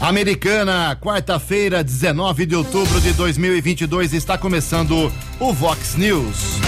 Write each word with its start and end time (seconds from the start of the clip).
Americana, 0.00 0.96
quarta-feira, 0.98 1.84
19 1.84 2.46
de 2.46 2.56
outubro 2.56 2.98
de 3.02 3.12
2022, 3.12 4.14
está 4.14 4.38
começando 4.38 5.12
o 5.38 5.52
Vox 5.52 5.94
News. 5.94 6.58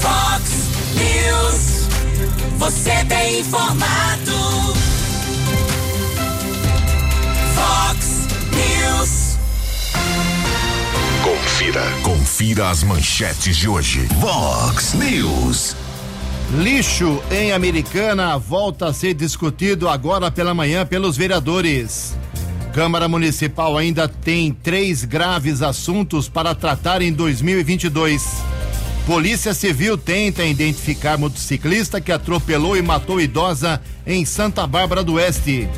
Vox 0.00 0.70
News, 0.94 1.88
você 2.56 3.04
tem 3.04 3.40
informado. 3.40 4.32
Vox 7.54 8.26
News. 8.50 9.36
Confira, 11.22 11.82
confira 12.02 12.70
as 12.70 12.82
manchetes 12.82 13.58
de 13.58 13.68
hoje. 13.68 14.08
Vox 14.18 14.94
News. 14.94 15.76
Lixo 16.54 17.20
em 17.30 17.50
Americana 17.50 18.38
volta 18.38 18.86
a 18.86 18.92
ser 18.92 19.14
discutido 19.14 19.88
agora 19.88 20.30
pela 20.30 20.54
manhã 20.54 20.86
pelos 20.86 21.16
vereadores. 21.16 22.14
Câmara 22.72 23.08
Municipal 23.08 23.76
ainda 23.76 24.06
tem 24.06 24.52
três 24.52 25.04
graves 25.04 25.60
assuntos 25.60 26.28
para 26.28 26.54
tratar 26.54 27.02
em 27.02 27.12
2022. 27.12 28.44
Polícia 29.06 29.52
Civil 29.54 29.98
tenta 29.98 30.44
identificar 30.44 31.18
motociclista 31.18 32.00
que 32.00 32.12
atropelou 32.12 32.76
e 32.76 32.82
matou 32.82 33.20
idosa 33.20 33.80
em 34.06 34.24
Santa 34.24 34.66
Bárbara 34.68 35.02
do 35.02 35.14
Oeste. 35.14 35.68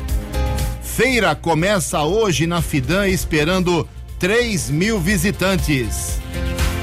Feira 0.83 1.33
começa 1.33 2.03
hoje 2.03 2.45
na 2.45 2.61
Fidan 2.61 3.07
esperando 3.07 3.87
3 4.19 4.69
mil 4.69 4.99
visitantes. 4.99 6.19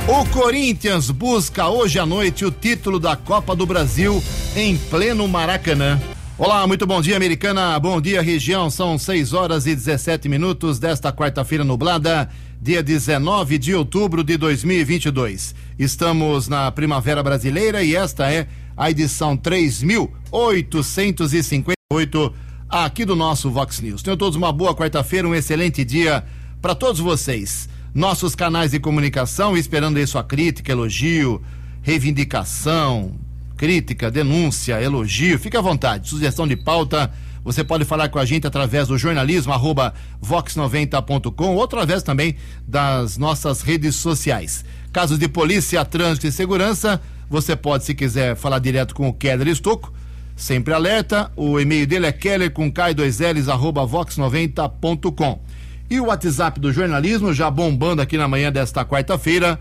O 0.09 0.25
Corinthians 0.27 1.11
busca 1.11 1.69
hoje 1.69 1.99
à 1.99 2.07
noite 2.07 2.45
o 2.45 2.51
título 2.53 3.01
da 3.01 3.17
Copa 3.17 3.57
do 3.57 3.67
Brasil 3.67 4.23
em 4.55 4.77
pleno 4.77 5.27
Maracanã. 5.27 6.01
Olá, 6.39 6.65
muito 6.65 6.87
bom 6.87 7.03
dia, 7.03 7.17
americana. 7.17 7.77
Bom 7.81 8.01
dia, 8.01 8.23
região. 8.23 8.71
São 8.71 8.97
6 8.97 9.33
horas 9.33 9.67
e 9.67 9.75
17 9.75 10.29
minutos 10.29 10.79
desta 10.79 11.13
quarta-feira 11.13 11.65
nublada, 11.65 12.31
dia 12.63 12.85
19 12.85 13.59
de 13.59 13.75
outubro 13.75 14.23
de 14.23 14.37
2022. 14.37 15.57
Estamos 15.77 16.47
na 16.47 16.71
Primavera 16.71 17.21
Brasileira 17.21 17.83
e 17.83 17.97
esta 17.97 18.31
é 18.31 18.47
a 18.77 18.89
edição 18.89 19.37
3858 19.37 22.33
aqui 22.69 23.05
do 23.05 23.17
nosso 23.17 23.51
Vox 23.51 23.81
News. 23.81 24.05
Tenham 24.05 24.17
todos 24.17 24.37
uma 24.37 24.53
boa 24.53 24.73
quarta-feira, 24.73 25.27
um 25.27 25.35
excelente 25.35 25.85
dia 25.85 26.25
para 26.63 26.77
todos 26.77 27.01
vocês 27.01 27.69
nossos 27.97 28.35
canais 28.35 28.73
de 28.73 28.79
comunicação, 28.79 29.57
esperando 29.57 29.97
aí 29.97 30.07
sua 30.07 30.23
crítica, 30.23 30.71
elogio, 30.71 31.41
reivindicação, 31.81 33.15
crítica, 33.57 34.11
denúncia, 34.11 34.79
elogio, 34.83 35.39
fique 35.39 35.57
à 35.57 35.63
vontade, 35.63 36.07
sugestão 36.07 36.47
de 36.47 36.57
pauta, 36.57 37.11
você 37.43 37.65
pode 37.65 37.87
falar 37.87 38.11
com 38.11 38.19
a 38.19 38.25
gente 38.27 38.47
através 38.47 38.89
do 38.89 38.99
jornalismo 38.99 39.51
arroba 39.51 39.95
vox90.com 40.23 41.55
ou 41.55 41.65
através 41.65 42.03
também 42.03 42.37
das 42.69 43.17
nossas 43.17 43.63
redes 43.63 43.97
sociais. 43.97 44.63
Casos 44.93 45.19
de 45.19 45.27
polícia, 45.27 45.83
trânsito 45.83 46.27
e 46.27 46.33
segurança, 46.33 47.01
você 47.31 47.57
pode, 47.57 47.85
se 47.85 47.95
quiser, 47.95 48.37
falar 48.37 48.59
direto 48.59 48.95
com 48.95 49.09
o 49.09 49.15
Keller 49.15 49.49
Estocco, 49.49 49.91
sempre 50.37 50.75
alerta, 50.75 51.33
o 51.35 51.59
e-mail 51.59 51.87
dele 51.87 52.05
é 52.05 52.13
keller 52.13 52.51
com 52.51 52.71
k2ls 52.71 53.51
arroba 53.51 53.87
vox90.com. 53.87 55.41
E 55.89 56.01
o 56.01 56.07
WhatsApp 56.07 56.59
do 56.59 56.73
jornalismo 56.73 57.33
já 57.33 57.49
bombando 57.49 58.03
aqui 58.03 58.19
na 58.19 58.27
manhã 58.27 58.51
desta 58.51 58.85
quarta-feira, 58.85 59.57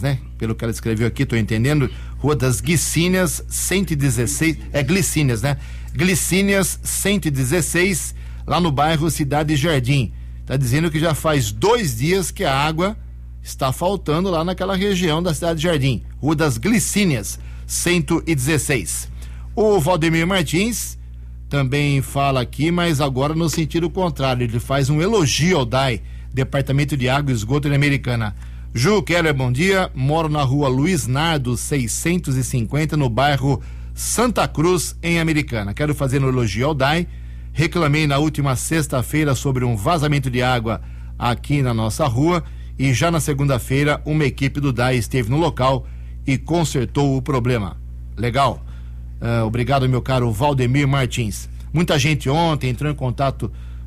né? 0.00 0.18
Pelo 0.38 0.54
que 0.54 0.64
ela 0.64 0.72
escreveu 0.72 1.06
aqui, 1.06 1.26
tô 1.26 1.36
entendendo. 1.36 1.90
Rua 2.18 2.36
das 2.36 2.60
Guicínias, 2.60 3.44
116, 3.48 4.58
é 4.72 4.82
Glicínias, 4.82 5.42
né? 5.42 5.56
Glicínias 5.92 6.78
116, 6.82 8.14
lá 8.46 8.60
no 8.60 8.70
bairro 8.70 9.10
Cidade 9.10 9.56
Jardim. 9.56 10.12
Tá 10.46 10.56
dizendo 10.56 10.90
que 10.90 10.98
já 10.98 11.14
faz 11.14 11.52
dois 11.52 11.96
dias 11.96 12.30
que 12.30 12.44
a 12.44 12.54
água 12.54 12.96
está 13.42 13.72
faltando 13.72 14.30
lá 14.30 14.44
naquela 14.44 14.76
região 14.76 15.22
da 15.22 15.34
Cidade 15.34 15.62
Jardim. 15.62 16.02
Rua 16.18 16.36
das 16.36 16.56
Glicínias. 16.58 17.38
116. 17.72 19.08
O 19.56 19.80
Valdemir 19.80 20.26
Martins 20.26 20.98
também 21.48 22.02
fala 22.02 22.42
aqui, 22.42 22.70
mas 22.70 23.00
agora 23.00 23.34
no 23.34 23.48
sentido 23.48 23.88
contrário. 23.88 24.44
Ele 24.44 24.60
faz 24.60 24.90
um 24.90 25.00
elogio 25.00 25.56
ao 25.56 25.64
DAI, 25.64 26.02
Departamento 26.34 26.98
de 26.98 27.08
Água 27.08 27.32
e 27.32 27.34
Esgoto 27.34 27.70
da 27.70 27.74
Americana. 27.74 28.36
Ju 28.74 29.02
Keller, 29.02 29.32
bom 29.32 29.50
dia. 29.50 29.90
Moro 29.94 30.28
na 30.28 30.42
rua 30.42 30.68
Luiz 30.68 31.06
Nardo, 31.06 31.56
650, 31.56 32.94
no 32.94 33.08
bairro 33.08 33.62
Santa 33.94 34.46
Cruz, 34.46 34.94
em 35.02 35.18
Americana. 35.18 35.72
Quero 35.72 35.94
fazer 35.94 36.22
um 36.22 36.28
elogio 36.28 36.66
ao 36.66 36.74
DAI. 36.74 37.08
Reclamei 37.54 38.06
na 38.06 38.18
última 38.18 38.54
sexta-feira 38.54 39.34
sobre 39.34 39.64
um 39.64 39.76
vazamento 39.76 40.30
de 40.30 40.42
água 40.42 40.82
aqui 41.18 41.62
na 41.62 41.72
nossa 41.72 42.06
rua 42.06 42.44
e 42.78 42.92
já 42.92 43.10
na 43.10 43.20
segunda-feira 43.20 44.00
uma 44.04 44.24
equipe 44.24 44.60
do 44.60 44.74
DAI 44.74 44.96
esteve 44.96 45.30
no 45.30 45.38
local 45.38 45.86
e 46.26 46.38
consertou 46.38 47.16
o 47.16 47.22
problema. 47.22 47.76
Legal. 48.16 48.64
Uh, 49.20 49.46
obrigado, 49.46 49.88
meu 49.88 50.02
caro 50.02 50.30
Valdemir 50.32 50.86
Martins. 50.86 51.48
Muita 51.72 51.98
gente 51.98 52.28
ontem 52.28 52.70
entrou 52.70 52.90
em 52.90 52.94
contato 52.94 53.44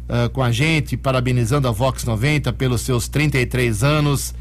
uh, 0.09 0.29
com 0.29 0.41
a 0.41 0.51
gente, 0.51 0.97
parabenizando 0.97 1.67
a 1.67 1.71
Vox 1.71 2.03
90 2.03 2.53
pelos 2.53 2.81
seus 2.81 3.07
33 3.07 3.83
anos. 3.83 4.33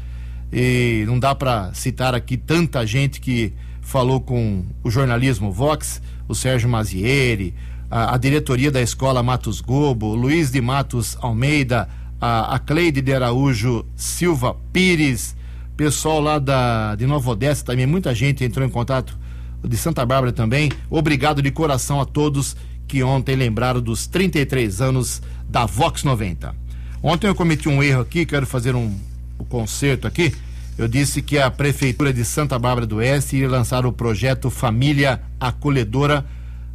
E 0.51 1.03
não 1.07 1.19
dá 1.19 1.35
para 1.35 1.73
citar 1.73 2.15
aqui 2.15 2.37
tanta 2.37 2.85
gente 2.85 3.19
que 3.19 3.53
falou 3.81 4.19
com 4.19 4.63
o 4.83 4.89
jornalismo 4.89 5.51
Vox, 5.51 6.01
o 6.27 6.33
Sérgio 6.33 6.69
Mazieri, 6.69 7.53
a, 7.89 8.15
a 8.15 8.17
diretoria 8.17 8.71
da 8.71 8.81
escola 8.81 9.21
Matos 9.21 9.61
Gobo, 9.61 10.15
Luiz 10.15 10.51
de 10.51 10.61
Matos 10.61 11.17
Almeida, 11.21 11.87
a, 12.19 12.55
a 12.55 12.59
Cleide 12.59 13.01
de 13.01 13.13
Araújo 13.13 13.85
Silva 13.95 14.55
Pires, 14.73 15.35
Pessoal 15.77 16.21
lá 16.21 16.39
da, 16.39 16.95
de 16.95 17.05
Nova 17.05 17.31
Odessa 17.31 17.65
também, 17.65 17.85
muita 17.85 18.15
gente 18.15 18.43
entrou 18.43 18.65
em 18.65 18.69
contato, 18.69 19.17
de 19.63 19.77
Santa 19.77 20.05
Bárbara 20.05 20.31
também. 20.31 20.71
Obrigado 20.89 21.41
de 21.41 21.51
coração 21.51 21.99
a 21.99 22.05
todos 22.05 22.55
que 22.87 23.03
ontem 23.03 23.35
lembraram 23.35 23.81
dos 23.81 24.07
33 24.07 24.81
anos 24.81 25.21
da 25.49 25.65
Vox 25.65 26.03
90. 26.03 26.55
Ontem 27.01 27.27
eu 27.27 27.35
cometi 27.35 27.67
um 27.67 27.83
erro 27.83 28.01
aqui, 28.01 28.25
quero 28.25 28.45
fazer 28.45 28.75
um, 28.75 28.95
um 29.39 29.45
conserto 29.45 30.07
aqui. 30.07 30.33
Eu 30.77 30.87
disse 30.87 31.21
que 31.21 31.37
a 31.37 31.49
Prefeitura 31.49 32.13
de 32.13 32.23
Santa 32.23 32.59
Bárbara 32.59 32.85
do 32.85 32.97
Oeste 32.97 33.37
ia 33.37 33.49
lançar 33.49 33.85
o 33.85 33.93
projeto 33.93 34.49
Família 34.49 35.21
Acolhedora 35.39 36.25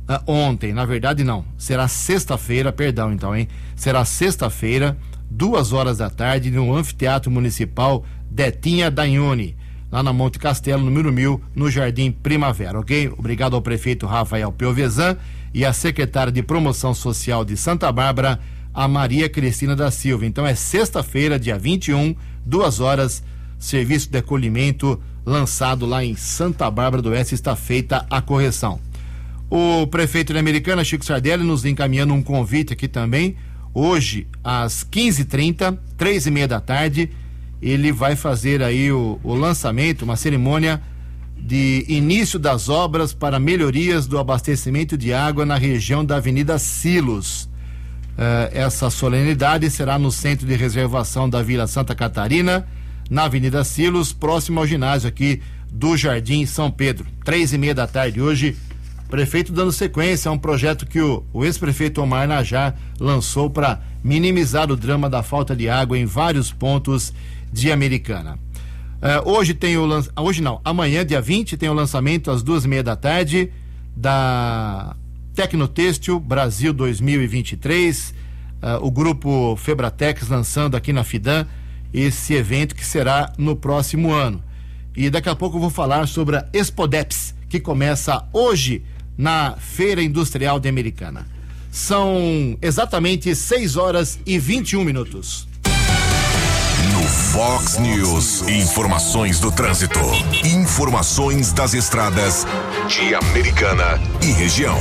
uh, 0.09 0.31
ontem. 0.31 0.73
Na 0.73 0.85
verdade, 0.85 1.23
não. 1.23 1.45
Será 1.59 1.87
sexta-feira, 1.87 2.73
perdão 2.73 3.13
então, 3.13 3.37
hein? 3.37 3.47
Será 3.77 4.05
sexta-feira, 4.05 4.97
duas 5.31 5.73
horas 5.73 5.99
da 5.99 6.09
tarde, 6.09 6.51
no 6.51 6.75
Anfiteatro 6.75 7.31
Municipal 7.31 8.05
Detinha 8.31 8.91
Danhone, 8.91 9.57
lá 9.91 10.03
na 10.03 10.13
Monte 10.13 10.39
Castelo, 10.39 10.85
número 10.85 11.13
mil, 11.13 11.43
no 11.55 11.71
Jardim 11.71 12.13
Primavera, 12.13 12.79
ok? 12.79 13.13
Obrigado 13.19 13.57
ao 13.57 13.63
prefeito 13.63 14.07
Rafael 14.07 14.53
Piovesan 14.53 15.17
e 15.53 15.65
à 15.65 15.73
secretária 15.73 16.33
de 16.33 16.43
Promoção 16.43 16.95
Social 16.95 17.45
de 17.45 17.57
Santa 17.57 17.91
Bárbara, 17.91 18.39
a 18.73 18.87
Maria 18.87 19.29
Cristina 19.29 19.75
da 19.75 19.91
Silva. 19.91 20.25
Então 20.25 20.47
é 20.47 20.55
sexta-feira, 20.55 21.39
dia 21.39 21.59
21, 21.59 22.15
duas 22.47 22.79
horas, 22.79 23.23
serviço 23.59 24.09
de 24.11 24.19
acolhimento 24.19 25.01
lançado 25.27 25.85
lá 25.85 26.05
em 26.05 26.15
Santa 26.15 26.71
Bárbara 26.71 27.03
do 27.03 27.11
Oeste, 27.11 27.35
está 27.35 27.57
feita 27.57 28.07
a 28.09 28.23
correção. 28.23 28.81
O 29.51 29.87
prefeito 29.89 30.33
de 30.33 30.39
Americana, 30.39 30.85
Chico 30.85 31.05
Sardelli, 31.05 31.43
nos 31.43 31.65
encaminhando 31.65 32.15
um 32.15 32.23
convite 32.23 32.73
aqui 32.73 32.87
também. 32.87 33.37
Hoje, 33.75 34.29
às 34.45 34.85
15h30, 34.85 35.77
três 35.97 36.27
e 36.27 36.31
meia 36.31 36.47
da 36.47 36.61
tarde, 36.61 37.11
ele 37.61 37.93
vai 37.93 38.17
fazer 38.17 38.63
aí 38.63 38.91
o, 38.91 39.19
o 39.23 39.35
lançamento, 39.35 40.03
uma 40.03 40.17
cerimônia 40.17 40.81
de 41.37 41.85
início 41.89 42.39
das 42.39 42.69
obras 42.69 43.13
para 43.13 43.39
melhorias 43.39 44.07
do 44.07 44.19
abastecimento 44.19 44.97
de 44.97 45.13
água 45.13 45.47
na 45.47 45.57
região 45.57 46.05
da 46.05 46.17
Avenida 46.17 46.59
Silos. 46.59 47.45
Uh, 47.45 48.51
essa 48.53 48.91
solenidade 48.91 49.71
será 49.71 49.99
no 49.99 50.13
centro 50.13 50.47
de 50.47 50.55
reservação 50.55 51.29
da 51.29 51.43
Vila 51.43 51.67
Santa 51.67 51.95
Catarina, 51.95 52.67
na 53.09 53.25
Avenida 53.25 53.65
Silos, 53.65 54.13
próximo 54.13 54.61
ao 54.61 54.67
ginásio 54.67 55.09
aqui 55.09 55.41
do 55.71 55.97
Jardim 55.97 56.45
São 56.45 56.71
Pedro. 56.71 57.07
Três 57.25 57.53
e 57.53 57.59
meia 57.59 57.75
da 57.75 57.87
tarde 57.87 58.21
hoje. 58.21 58.57
Prefeito 59.09 59.53
dando 59.53 59.73
sequência 59.73 60.29
a 60.29 60.33
um 60.33 60.39
projeto 60.39 60.87
que 60.87 61.01
o, 61.01 61.25
o 61.33 61.45
ex-prefeito 61.45 62.01
Omar 62.01 62.29
Najar 62.29 62.77
lançou 62.99 63.51
para 63.51 63.81
minimizar 64.05 64.71
o 64.71 64.77
drama 64.77 65.11
da 65.11 65.23
falta 65.23 65.57
de 65.57 65.69
água 65.69 65.99
em 65.99 66.05
vários 66.05 66.53
pontos 66.53 67.13
de 67.53 67.71
Americana. 67.73 68.39
Uh, 69.01 69.31
hoje 69.31 69.55
tem 69.55 69.77
o 69.79 69.87
lan... 69.87 70.03
hoje 70.19 70.43
não, 70.43 70.61
amanhã 70.65 71.05
dia 71.05 71.21
20 71.21 71.57
tem 71.57 71.69
o 71.69 71.73
lançamento 71.73 72.31
às 72.31 72.43
duas 72.43 72.65
e 72.65 72.69
meia 72.69 72.83
da 72.83 72.95
tarde 72.95 73.51
da 73.97 74.95
Tecnotêxtil 75.35 76.21
Brasil 76.21 76.73
2023, 76.73 78.11
uh, 78.11 78.15
eh, 78.63 78.79
o 78.83 78.91
grupo 78.91 79.57
Febratex 79.57 80.29
lançando 80.29 80.77
aqui 80.77 80.93
na 80.93 81.03
Fidan 81.03 81.47
esse 81.93 82.35
evento 82.35 82.75
que 82.75 82.85
será 82.85 83.33
no 83.39 83.57
próximo 83.57 84.13
ano. 84.13 84.43
E 84.95 85.09
daqui 85.09 85.29
a 85.29 85.35
pouco 85.35 85.57
eu 85.57 85.61
vou 85.61 85.71
falar 85.71 86.07
sobre 86.07 86.37
a 86.37 86.47
Expodeps, 86.53 87.35
que 87.49 87.59
começa 87.59 88.29
hoje 88.33 88.83
na 89.17 89.57
Feira 89.57 90.03
Industrial 90.03 90.61
de 90.61 90.69
Americana. 90.69 91.27
São 91.71 92.59
exatamente 92.61 93.35
6 93.35 93.77
horas 93.77 94.19
e 94.27 94.39
21 94.39 94.85
minutos. 94.85 95.50
Fox 97.33 97.79
News, 97.79 98.43
informações 98.49 99.39
do 99.39 99.53
trânsito, 99.53 100.01
informações 100.45 101.53
das 101.53 101.75
estradas 101.75 102.45
de 102.89 103.15
Americana 103.15 104.01
e 104.21 104.33
região. 104.33 104.77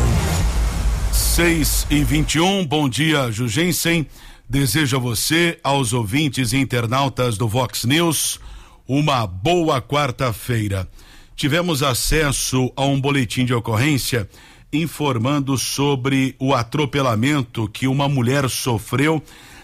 6 1.12 1.86
e 1.92 2.04
21, 2.04 2.66
bom 2.66 2.90
dia, 2.90 3.32
Jugensen. 3.32 4.08
Desejo 4.50 4.98
a 4.98 5.00
você, 5.00 5.60
aos 5.64 5.94
ouvintes 5.94 6.52
e 6.52 6.58
internautas 6.58 7.38
do 7.38 7.48
Vox 7.48 7.86
News, 7.86 8.40
uma 8.88 9.28
boa 9.28 9.80
quarta-feira. 9.80 10.88
Tivemos 11.36 11.84
acesso 11.84 12.74
a 12.76 12.84
um 12.84 13.00
boletim 13.00 13.46
de 13.46 13.54
ocorrência 13.54 14.28
informando 14.74 15.56
sobre 15.56 16.36
o 16.40 16.56
atropelamento 16.56 17.70
que 17.70 17.88
uma 17.88 18.10
mulher 18.10 18.50
sofreu 18.50 19.22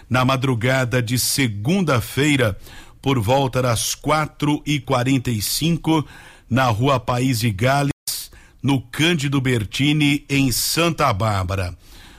na 0.08 0.24
madrugada 0.24 1.02
de 1.02 1.18
segunda-feira, 1.18 2.56
por 3.00 3.20
volta 3.20 3.62
das 3.62 3.94
quatro 3.94 4.62
e 4.66 4.80
quarenta 4.80 5.30
e 5.30 5.40
cinco, 5.40 6.06
na 6.48 6.66
rua 6.66 6.98
País 6.98 7.40
de 7.40 7.50
Gales, 7.50 7.90
no 8.62 8.80
Cândido 8.80 9.40
Bertini, 9.40 10.24
em 10.28 10.50
Santa 10.50 11.12
Bárbara. 11.12 11.76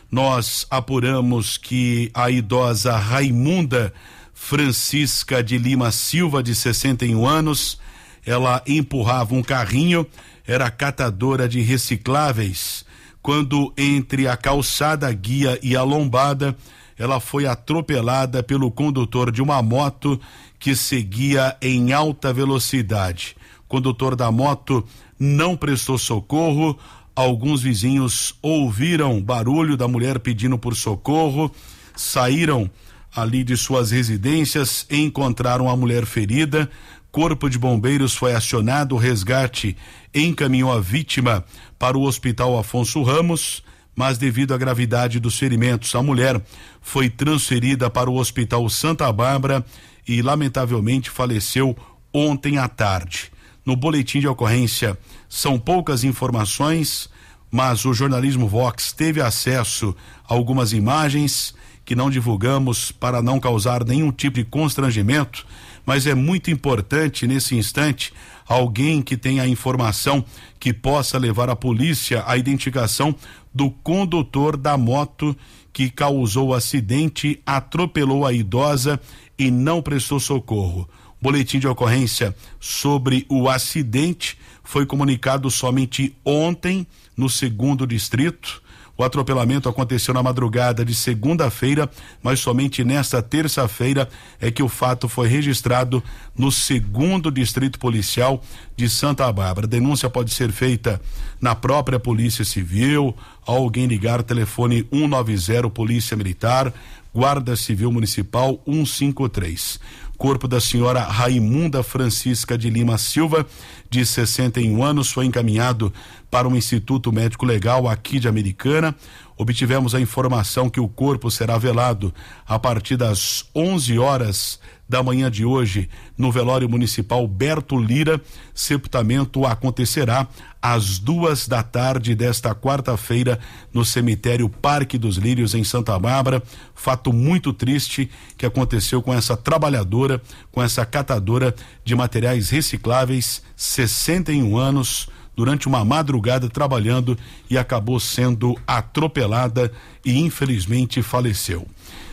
Nós 0.10 0.66
apuramos 0.69 1.57
que 1.57 2.10
a 2.13 2.31
idosa 2.31 2.95
Raimunda 2.98 3.94
Francisca 4.34 5.44
de 5.44 5.57
Lima 5.57 5.92
Silva, 5.92 6.42
de 6.42 6.56
61 6.56 7.28
anos, 7.28 7.80
ela 8.25 8.62
empurrava 8.68 9.34
um 9.34 9.42
carrinho, 9.44 10.07
era 10.45 10.69
catadora 10.69 11.50
de 11.50 11.60
recicláveis, 11.62 12.86
quando 13.22 13.74
entre 13.78 14.28
a 14.28 14.38
calçada 14.38 15.12
guia 15.12 15.60
e 15.62 15.75
a 15.75 15.84
lombada, 15.84 16.56
ela 16.97 17.19
foi 17.19 17.45
atropelada 17.45 18.41
pelo 18.41 18.71
condutor 18.71 19.31
de 19.31 19.41
uma 19.41 19.61
moto 19.61 20.19
que 20.59 20.75
seguia 20.75 21.55
em 21.61 21.94
alta 21.94 22.33
velocidade. 22.33 23.35
O 23.65 23.67
condutor 23.67 24.15
da 24.15 24.31
moto 24.31 24.83
não 25.19 25.55
prestou 25.55 25.97
socorro. 25.97 26.77
Alguns 27.15 27.61
vizinhos 27.61 28.35
ouviram 28.41 29.21
barulho 29.21 29.77
da 29.77 29.88
mulher 29.88 30.19
pedindo 30.19 30.57
por 30.57 30.75
socorro, 30.75 31.51
saíram 31.95 32.69
ali 33.15 33.43
de 33.43 33.57
suas 33.57 33.91
residências, 33.91 34.85
encontraram 34.89 35.69
a 35.69 35.75
mulher 35.75 36.05
ferida. 36.05 36.69
Corpo 37.11 37.50
de 37.50 37.57
Bombeiros 37.57 38.13
foi 38.13 38.33
acionado, 38.33 38.93
o 38.93 38.97
resgate 38.97 39.75
encaminhou 40.13 40.71
a 40.71 40.79
vítima 40.79 41.43
para 41.79 41.97
o 41.97 42.03
Hospital 42.03 42.57
Afonso 42.57 43.01
Ramos 43.01 43.63
mas 43.97 44.19
devido 44.19 44.53
à 44.53 44.57
gravidade 44.57 45.19
dos 45.19 45.39
ferimentos, 45.39 45.95
a 45.95 46.03
mulher 46.03 46.39
foi 46.79 47.09
transferida 47.09 47.89
para 47.89 48.11
o 48.11 48.17
Hospital 48.17 48.69
Santa 48.69 49.11
Bárbara 49.11 49.65
e 50.07 50.21
lamentavelmente 50.21 51.09
faleceu 51.09 51.75
ontem 52.13 52.59
à 52.59 52.67
tarde. 52.67 53.31
No 53.65 53.75
boletim 53.75 54.19
de 54.19 54.27
ocorrência 54.27 54.95
são 55.27 55.57
poucas 55.57 56.03
informações, 56.03 57.09
mas 57.49 57.85
o 57.85 57.94
jornalismo 57.94 58.47
Vox 58.47 58.94
teve 58.94 59.19
acesso 59.19 59.95
a 60.29 60.33
algumas 60.35 60.73
imagens 60.73 61.55
que 61.83 61.95
não 61.95 62.11
divulgamos 62.11 62.91
para 62.91 63.19
não 63.19 63.39
causar 63.39 63.83
nenhum 63.83 64.11
tipo 64.11 64.35
de 64.35 64.45
constrangimento, 64.45 65.43
mas 65.83 66.05
é 66.05 66.13
muito 66.13 66.51
importante 66.51 67.25
nesse 67.25 67.55
instante 67.55 68.13
alguém 68.47 69.01
que 69.01 69.17
tenha 69.17 69.44
a 69.44 69.47
informação 69.47 70.23
que 70.59 70.73
possa 70.73 71.17
levar 71.17 71.49
a 71.49 71.55
polícia 71.55 72.23
à 72.25 72.38
identificação 72.38 73.13
do 73.53 73.69
condutor 73.69 74.55
da 74.55 74.77
moto 74.77 75.35
que 75.73 75.89
causou 75.89 76.49
o 76.49 76.53
acidente, 76.53 77.41
atropelou 77.45 78.25
a 78.25 78.33
idosa 78.33 78.99
e 79.38 79.51
não 79.51 79.81
prestou 79.81 80.19
socorro. 80.19 80.89
Boletim 81.21 81.59
de 81.59 81.67
ocorrência 81.67 82.35
sobre 82.59 83.25
o 83.29 83.49
acidente 83.49 84.38
foi 84.63 84.85
comunicado 84.85 85.50
somente 85.50 86.15
ontem 86.23 86.85
no 87.15 87.29
segundo 87.29 87.88
distrito. 87.88 88.61
O 88.97 89.03
atropelamento 89.03 89.69
aconteceu 89.69 90.11
na 90.13 90.23
madrugada 90.23 90.83
de 90.83 90.95
segunda-feira, 90.95 91.88
mas 92.23 92.39
somente 92.39 92.83
nesta 92.83 93.21
terça-feira 93.21 94.09
é 94.41 94.49
que 94.49 94.63
o 94.63 94.67
fato 94.67 95.07
foi 95.07 95.27
registrado 95.27 96.03
no 96.35 96.51
segundo 96.51 97.29
distrito 97.29 97.77
policial 97.77 98.41
de 98.75 98.89
Santa 98.89 99.31
Bárbara. 99.31 99.67
A 99.67 99.69
denúncia 99.69 100.09
pode 100.09 100.33
ser 100.33 100.51
feita 100.51 100.99
na 101.39 101.53
própria 101.53 101.99
Polícia 101.99 102.44
Civil, 102.44 103.15
alguém 103.45 103.85
ligar 103.85 104.23
telefone 104.23 104.88
190 104.91 105.69
Polícia 105.69 106.17
Militar, 106.17 106.73
Guarda 107.13 107.55
Civil 107.55 107.91
Municipal 107.91 108.61
153 108.65 109.79
corpo 110.17 110.47
da 110.47 110.59
senhora 110.59 111.01
Raimunda 111.01 111.83
Francisca 111.83 112.57
de 112.57 112.69
Lima 112.69 112.97
Silva, 112.97 113.45
de 113.89 114.05
61 114.05 114.83
anos, 114.83 115.11
foi 115.11 115.25
encaminhado 115.25 115.93
para 116.29 116.47
o 116.47 116.55
Instituto 116.55 117.11
Médico 117.11 117.45
Legal 117.45 117.87
aqui 117.87 118.19
de 118.19 118.27
Americana. 118.27 118.95
Obtivemos 119.37 119.93
a 119.93 120.01
informação 120.01 120.69
que 120.69 120.79
o 120.79 120.87
corpo 120.87 121.29
será 121.29 121.57
velado 121.57 122.13
a 122.47 122.57
partir 122.57 122.97
das 122.97 123.45
11 123.55 123.99
horas 123.99 124.59
da 124.88 125.04
manhã 125.04 125.30
de 125.30 125.44
hoje 125.44 125.89
no 126.18 126.31
velório 126.31 126.69
municipal 126.69 127.28
Berto 127.28 127.78
Lira. 127.78 128.22
Sepultamento 128.54 129.45
acontecerá 129.45 130.28
às 130.62 131.00
duas 131.00 131.48
da 131.48 131.62
tarde 131.62 132.16
desta 132.16 132.54
quarta-feira 132.56 133.39
no 133.74 133.86
cemitério 133.86 134.50
Parque 134.50 134.98
dos 134.98 135.17
Lírios 135.17 135.53
em 135.53 135.63
Santa 135.63 135.98
Bárbara. 135.98 136.41
Fato 136.74 137.12
muito 137.13 137.53
triste 137.53 138.10
que 138.38 138.46
aconteceu 138.46 139.01
com 139.01 139.13
essa 139.13 139.36
trabalhadora, 139.36 140.22
com 140.51 140.62
essa 140.62 140.86
catadora 140.86 141.56
de 141.84 141.96
materiais 141.96 142.50
recicláveis, 142.50 143.41
61 143.56 144.58
anos 144.58 145.10
durante 145.38 145.67
uma 145.67 145.86
madrugada 145.86 146.50
trabalhando 146.50 147.15
e 147.48 147.60
acabou 147.60 148.00
sendo 148.00 148.60
atropelada 148.65 149.72
e 150.03 150.17
infelizmente 150.17 151.03
faleceu. 151.03 151.67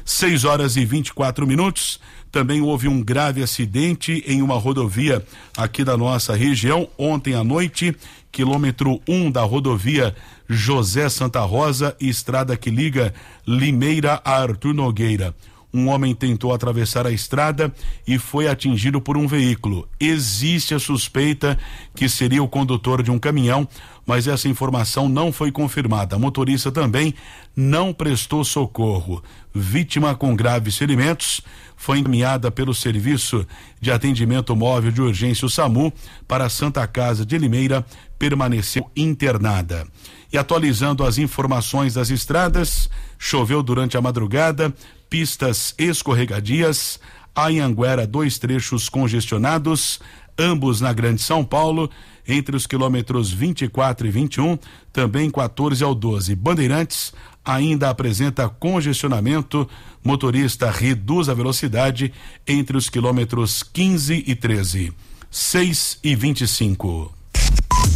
6 0.04 0.44
horas 0.44 0.76
e 0.76 0.84
24 0.84 1.46
minutos. 1.46 1.98
Também 2.34 2.60
houve 2.60 2.88
um 2.88 3.00
grave 3.00 3.44
acidente 3.44 4.24
em 4.26 4.42
uma 4.42 4.56
rodovia 4.56 5.24
aqui 5.56 5.84
da 5.84 5.96
nossa 5.96 6.34
região 6.34 6.88
ontem 6.98 7.32
à 7.32 7.44
noite, 7.44 7.96
quilômetro 8.32 9.00
1 9.08 9.14
um 9.14 9.30
da 9.30 9.42
rodovia 9.42 10.12
José 10.48 11.08
Santa 11.08 11.42
Rosa, 11.42 11.94
estrada 12.00 12.56
que 12.56 12.70
liga 12.70 13.14
Limeira 13.46 14.20
a 14.24 14.42
Arthur 14.42 14.74
Nogueira 14.74 15.32
um 15.74 15.88
homem 15.88 16.14
tentou 16.14 16.54
atravessar 16.54 17.04
a 17.04 17.10
estrada 17.10 17.74
e 18.06 18.16
foi 18.16 18.46
atingido 18.46 19.00
por 19.00 19.16
um 19.16 19.26
veículo. 19.26 19.88
Existe 19.98 20.72
a 20.72 20.78
suspeita 20.78 21.58
que 21.96 22.08
seria 22.08 22.42
o 22.42 22.48
condutor 22.48 23.02
de 23.02 23.10
um 23.10 23.18
caminhão, 23.18 23.68
mas 24.06 24.28
essa 24.28 24.48
informação 24.48 25.08
não 25.08 25.32
foi 25.32 25.50
confirmada. 25.50 26.14
A 26.14 26.18
motorista 26.18 26.70
também 26.70 27.12
não 27.56 27.92
prestou 27.92 28.44
socorro. 28.44 29.20
Vítima 29.52 30.14
com 30.14 30.36
graves 30.36 30.78
ferimentos 30.78 31.40
foi 31.76 31.98
encaminhada 31.98 32.50
pelo 32.50 32.72
Serviço 32.72 33.46
de 33.80 33.90
Atendimento 33.90 34.54
Móvel 34.54 34.92
de 34.92 35.02
Urgência, 35.02 35.46
o 35.46 35.50
SAMU, 35.50 35.92
para 36.28 36.44
a 36.46 36.48
Santa 36.48 36.86
Casa 36.86 37.26
de 37.26 37.36
Limeira, 37.36 37.84
permaneceu 38.18 38.88
internada. 38.96 39.86
E 40.32 40.38
atualizando 40.38 41.04
as 41.04 41.18
informações 41.18 41.94
das 41.94 42.10
estradas, 42.10 42.88
choveu 43.18 43.62
durante 43.62 43.96
a 43.96 44.00
madrugada, 44.00 44.72
pistas 45.14 45.76
escorregadias, 45.78 46.98
Anhanguera, 47.36 48.04
dois 48.04 48.36
trechos 48.36 48.88
congestionados, 48.88 50.00
ambos 50.36 50.80
na 50.80 50.92
Grande 50.92 51.22
São 51.22 51.44
Paulo, 51.44 51.88
entre 52.26 52.56
os 52.56 52.66
quilômetros 52.66 53.30
24 53.30 54.08
e 54.08 54.10
21, 54.10 54.58
também 54.92 55.30
14 55.30 55.84
ao 55.84 55.94
12. 55.94 56.34
Bandeirantes 56.34 57.12
ainda 57.44 57.90
apresenta 57.90 58.48
congestionamento, 58.48 59.70
motorista 60.02 60.68
reduz 60.68 61.28
a 61.28 61.34
velocidade 61.34 62.12
entre 62.44 62.76
os 62.76 62.88
quilômetros 62.88 63.62
15 63.62 64.24
e 64.26 64.34
13. 64.34 64.92
6 65.30 66.00
e 66.02 66.16
25. 66.16 67.14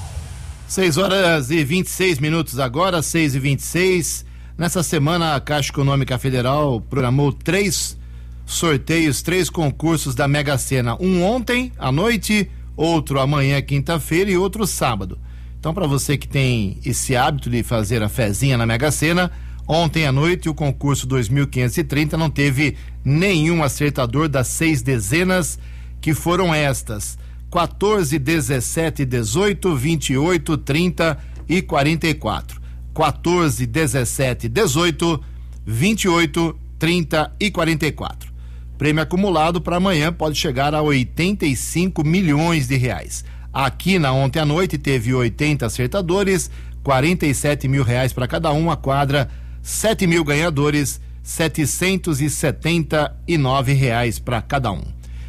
6 0.67 0.97
horas 0.97 1.51
e 1.51 1.63
26 1.63 2.19
minutos 2.19 2.59
agora, 2.59 3.01
6 3.01 3.35
e 3.35 3.39
26 3.39 4.25
Nessa 4.57 4.81
semana, 4.81 5.35
a 5.35 5.41
Caixa 5.41 5.69
Econômica 5.69 6.17
Federal 6.17 6.79
programou 6.79 7.33
três 7.33 7.97
sorteios, 8.45 9.21
três 9.21 9.49
concursos 9.49 10.15
da 10.15 10.29
Mega 10.29 10.57
Sena. 10.57 10.95
Um 10.97 11.21
ontem 11.23 11.73
à 11.77 11.91
noite, 11.91 12.49
outro 12.77 13.19
amanhã, 13.19 13.61
quinta-feira, 13.61 14.31
e 14.31 14.37
outro 14.37 14.65
sábado. 14.65 15.19
Então, 15.59 15.73
para 15.73 15.85
você 15.85 16.17
que 16.17 16.27
tem 16.27 16.79
esse 16.85 17.17
hábito 17.17 17.49
de 17.49 17.63
fazer 17.63 18.01
a 18.01 18.07
fezinha 18.07 18.57
na 18.57 18.65
Mega 18.65 18.89
Sena, 18.91 19.29
ontem 19.67 20.05
à 20.05 20.11
noite 20.11 20.49
o 20.49 20.53
concurso 20.53 21.07
2530 21.07 22.17
não 22.17 22.29
teve 22.29 22.75
nenhum 23.03 23.63
acertador 23.63 24.27
das 24.27 24.47
seis 24.47 24.81
dezenas, 24.81 25.59
que 26.01 26.13
foram 26.13 26.53
estas: 26.53 27.17
14, 27.51 28.17
17, 28.19 29.05
18, 29.05 29.75
28, 29.75 30.57
30 30.57 31.17
e 31.47 31.61
44. 31.61 32.61
14, 32.93 33.65
17, 33.65 34.47
18, 34.47 35.23
28, 35.65 36.59
30 36.79 37.35
e 37.39 37.51
44. 37.51 38.33
Prêmio 38.77 39.03
acumulado 39.03 39.61
para 39.61 39.77
amanhã 39.77 40.11
pode 40.11 40.37
chegar 40.37 40.73
a 40.73 40.81
85 40.81 42.03
milhões 42.05 42.67
de 42.67 42.75
reais. 42.75 43.23
Aqui 43.53 43.97
na 43.97 44.11
ontem 44.11 44.39
à 44.39 44.45
noite 44.45 44.77
teve 44.77 45.13
80 45.13 45.65
acertadores, 45.65 46.51
47 46.83 47.67
mil 47.67 47.83
reais 47.83 48.11
para 48.11 48.27
cada 48.27 48.51
um, 48.51 48.69
a 48.69 48.75
quadra 48.75 49.29
7 49.65 50.05
mil 50.05 50.23
ganhadores, 50.23 51.01
779 51.23 53.73
reais 53.73 54.19
para 54.19 54.39
cada 54.39 54.71
um. 54.71 54.83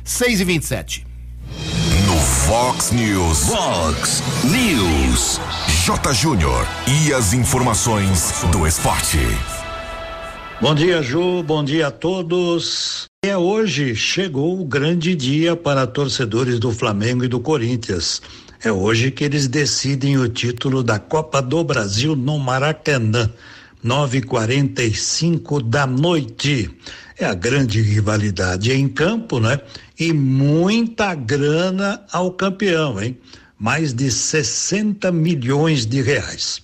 6 0.05 0.43
e 0.43 0.45
27. 0.45 1.07
No 2.07 2.19
Fox 2.19 2.93
News. 2.93 3.47
Fox 3.47 4.23
News. 4.45 5.41
J. 5.87 6.13
Júnior. 6.13 6.67
E 6.87 7.15
as 7.15 7.33
informações 7.33 8.45
do 8.53 8.67
esporte. 8.67 9.21
Bom 10.61 10.75
dia, 10.75 11.03
Ju. 11.03 11.43
Bom 11.43 11.65
dia 11.65 11.87
a 11.87 11.91
todos. 11.91 13.07
É 13.25 13.39
hoje 13.39 13.97
chegou 13.97 14.61
o 14.61 14.67
grande 14.67 15.15
dia 15.15 15.57
para 15.57 15.87
torcedores 15.87 16.59
do 16.59 16.71
Flamengo 16.73 17.25
e 17.25 17.29
do 17.29 17.41
Corinthians. 17.41 18.21
É 18.63 18.71
hoje 18.71 19.11
que 19.11 19.25
eles 19.25 19.49
decidem 19.49 20.19
o 20.19 20.29
título 20.29 20.83
da 20.83 20.99
Copa 20.99 21.41
do 21.41 21.65
Brasil 21.65 22.15
no 22.15 22.39
Maracanã. 22.39 23.31
9:45 23.87 25.63
da 25.63 25.87
noite. 25.87 26.69
É 27.17 27.25
a 27.25 27.35
grande 27.35 27.81
rivalidade 27.81 28.73
em 28.73 28.89
campo, 28.89 29.39
né? 29.39 29.61
E 29.99 30.13
muita 30.13 31.15
grana 31.15 32.05
ao 32.13 32.33
campeão, 32.33 33.01
hein? 33.01 33.17
Mais 33.59 33.95
de 33.95 34.11
60 34.11 35.11
milhões 35.13 35.87
de 35.87 36.03
reais. 36.03 36.61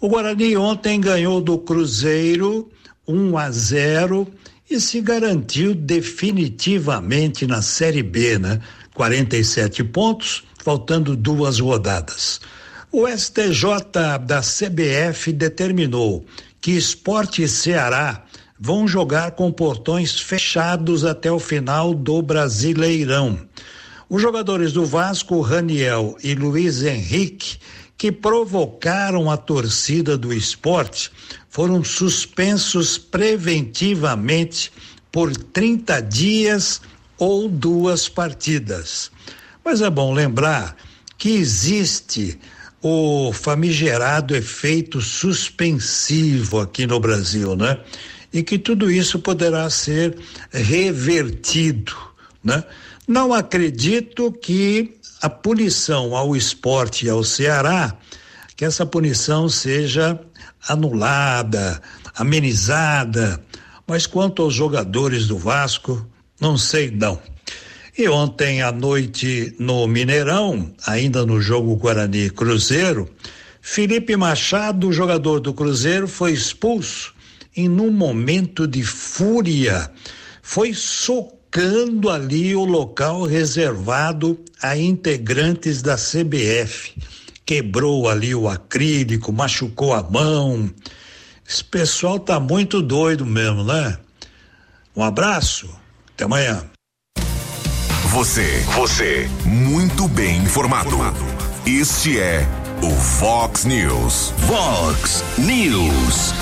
O 0.00 0.08
Guarani 0.08 0.56
ontem 0.56 1.00
ganhou 1.00 1.40
do 1.40 1.56
Cruzeiro 1.56 2.68
1 3.06 3.38
a 3.38 3.50
0 3.50 4.26
e 4.68 4.80
se 4.80 5.00
garantiu 5.00 5.74
definitivamente 5.74 7.46
na 7.46 7.62
Série 7.62 8.02
B, 8.02 8.38
né? 8.38 8.60
47 8.94 9.84
pontos, 9.84 10.42
faltando 10.62 11.16
duas 11.16 11.60
rodadas. 11.60 12.40
O 12.92 13.06
STJ 13.06 14.18
da 14.26 14.40
CBF 14.40 15.32
determinou 15.32 16.26
que 16.60 16.72
Esporte 16.72 17.46
Ceará 17.46 18.24
vão 18.58 18.88
jogar 18.88 19.30
com 19.30 19.52
portões 19.52 20.18
fechados 20.18 21.04
até 21.04 21.30
o 21.30 21.38
final 21.38 21.94
do 21.94 22.20
Brasileirão. 22.20 23.38
Os 24.08 24.20
jogadores 24.20 24.72
do 24.72 24.84
Vasco, 24.84 25.40
Raniel 25.40 26.16
e 26.20 26.34
Luiz 26.34 26.82
Henrique, 26.82 27.58
que 27.96 28.10
provocaram 28.10 29.30
a 29.30 29.36
torcida 29.36 30.18
do 30.18 30.34
esporte, 30.34 31.12
foram 31.48 31.84
suspensos 31.84 32.98
preventivamente 32.98 34.72
por 35.12 35.32
30 35.36 36.02
dias 36.02 36.82
ou 37.16 37.48
duas 37.48 38.08
partidas. 38.08 39.12
Mas 39.64 39.80
é 39.80 39.88
bom 39.88 40.12
lembrar 40.12 40.74
que 41.16 41.28
existe 41.28 42.36
o 42.82 43.32
famigerado 43.32 44.34
efeito 44.34 45.00
suspensivo 45.00 46.60
aqui 46.60 46.86
no 46.86 46.98
Brasil, 46.98 47.54
né? 47.54 47.78
E 48.32 48.42
que 48.42 48.58
tudo 48.58 48.90
isso 48.90 49.18
poderá 49.18 49.68
ser 49.68 50.16
revertido, 50.50 51.94
né? 52.42 52.64
Não 53.06 53.34
acredito 53.34 54.32
que 54.32 54.96
a 55.20 55.28
punição 55.28 56.16
ao 56.16 56.34
esporte 56.34 57.06
e 57.06 57.10
ao 57.10 57.22
Ceará, 57.22 57.96
que 58.56 58.64
essa 58.64 58.86
punição 58.86 59.48
seja 59.48 60.18
anulada, 60.68 61.82
amenizada, 62.14 63.42
mas 63.86 64.06
quanto 64.06 64.42
aos 64.42 64.54
jogadores 64.54 65.26
do 65.26 65.36
Vasco, 65.36 66.06
não 66.40 66.56
sei 66.56 66.90
não. 66.90 67.20
E 68.00 68.08
ontem 68.08 68.62
à 68.62 68.72
noite 68.72 69.54
no 69.58 69.86
Mineirão, 69.86 70.72
ainda 70.86 71.26
no 71.26 71.38
jogo 71.38 71.76
Guarani 71.76 72.30
Cruzeiro, 72.30 73.06
Felipe 73.60 74.16
Machado, 74.16 74.90
jogador 74.90 75.38
do 75.38 75.52
Cruzeiro, 75.52 76.08
foi 76.08 76.32
expulso 76.32 77.12
e 77.54 77.68
num 77.68 77.90
momento 77.90 78.66
de 78.66 78.82
fúria 78.82 79.90
foi 80.40 80.72
socando 80.72 82.08
ali 82.08 82.56
o 82.56 82.64
local 82.64 83.24
reservado 83.24 84.42
a 84.62 84.78
integrantes 84.78 85.82
da 85.82 85.96
CBF. 85.96 86.94
Quebrou 87.44 88.08
ali 88.08 88.34
o 88.34 88.48
acrílico, 88.48 89.30
machucou 89.30 89.92
a 89.92 90.02
mão. 90.02 90.72
Esse 91.46 91.62
pessoal 91.62 92.18
tá 92.18 92.40
muito 92.40 92.80
doido 92.80 93.26
mesmo, 93.26 93.62
né? 93.62 93.98
Um 94.96 95.02
abraço, 95.02 95.68
até 96.14 96.24
amanhã. 96.24 96.64
Você, 98.12 98.58
você, 98.74 99.30
muito 99.44 100.08
bem 100.08 100.38
informado. 100.38 100.96
Este 101.64 102.18
é 102.18 102.44
o 102.82 102.90
Fox 102.90 103.64
News. 103.64 104.34
Fox 104.48 105.24
News. 105.38 106.34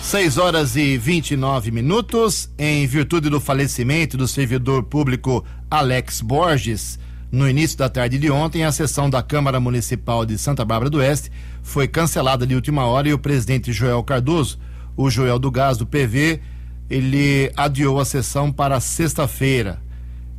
6 0.00 0.38
horas 0.38 0.76
e 0.76 0.96
29 0.96 1.72
minutos. 1.72 2.48
Em 2.56 2.86
virtude 2.86 3.28
do 3.28 3.40
falecimento 3.40 4.16
do 4.16 4.28
servidor 4.28 4.84
público 4.84 5.44
Alex 5.68 6.20
Borges, 6.20 7.00
no 7.32 7.48
início 7.48 7.76
da 7.76 7.88
tarde 7.88 8.16
de 8.16 8.30
ontem, 8.30 8.62
a 8.62 8.70
sessão 8.70 9.10
da 9.10 9.24
Câmara 9.24 9.58
Municipal 9.58 10.24
de 10.24 10.38
Santa 10.38 10.64
Bárbara 10.64 10.88
do 10.88 10.98
Oeste 10.98 11.32
foi 11.64 11.88
cancelada 11.88 12.46
de 12.46 12.54
última 12.54 12.86
hora 12.86 13.08
e 13.08 13.12
o 13.12 13.18
presidente 13.18 13.72
Joel 13.72 14.04
Cardoso, 14.04 14.60
o 14.96 15.10
Joel 15.10 15.40
do 15.40 15.50
Gás 15.50 15.78
do 15.78 15.84
PV, 15.84 16.40
ele 16.88 17.50
adiou 17.56 17.98
a 17.98 18.04
sessão 18.04 18.52
para 18.52 18.78
sexta-feira. 18.78 19.82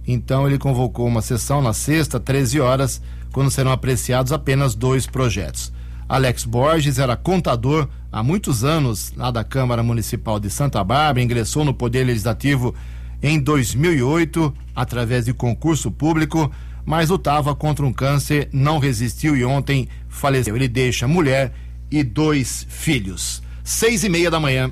Então 0.07 0.47
ele 0.47 0.57
convocou 0.57 1.07
uma 1.07 1.21
sessão 1.21 1.61
na 1.61 1.73
sexta, 1.73 2.19
13 2.19 2.59
horas, 2.59 3.01
quando 3.31 3.51
serão 3.51 3.71
apreciados 3.71 4.31
apenas 4.31 4.75
dois 4.75 5.07
projetos. 5.07 5.73
Alex 6.07 6.45
Borges 6.45 6.99
era 6.99 7.17
contador 7.17 7.87
há 8.11 8.21
muitos 8.21 8.63
anos 8.63 9.11
lá 9.17 9.31
da 9.31 9.43
Câmara 9.43 9.81
Municipal 9.81 10.39
de 10.39 10.49
Santa 10.49 10.83
Bárbara, 10.83 11.23
ingressou 11.23 11.65
no 11.65 11.73
Poder 11.73 12.03
Legislativo 12.03 12.75
em 13.21 13.39
2008 13.39 14.53
através 14.75 15.25
de 15.25 15.33
concurso 15.33 15.89
público, 15.89 16.51
mas 16.85 17.09
lutava 17.09 17.55
contra 17.55 17.83
um 17.83 17.91
câncer, 17.91 18.47
não 18.53 18.77
resistiu 18.77 19.35
e 19.35 19.43
ontem 19.43 19.89
faleceu. 20.07 20.55
Ele 20.55 20.67
deixa 20.67 21.07
mulher 21.07 21.51
e 21.89 22.03
dois 22.03 22.67
filhos. 22.69 23.41
Seis 23.63 24.03
e 24.03 24.09
meia 24.09 24.29
da 24.29 24.39
manhã. 24.39 24.71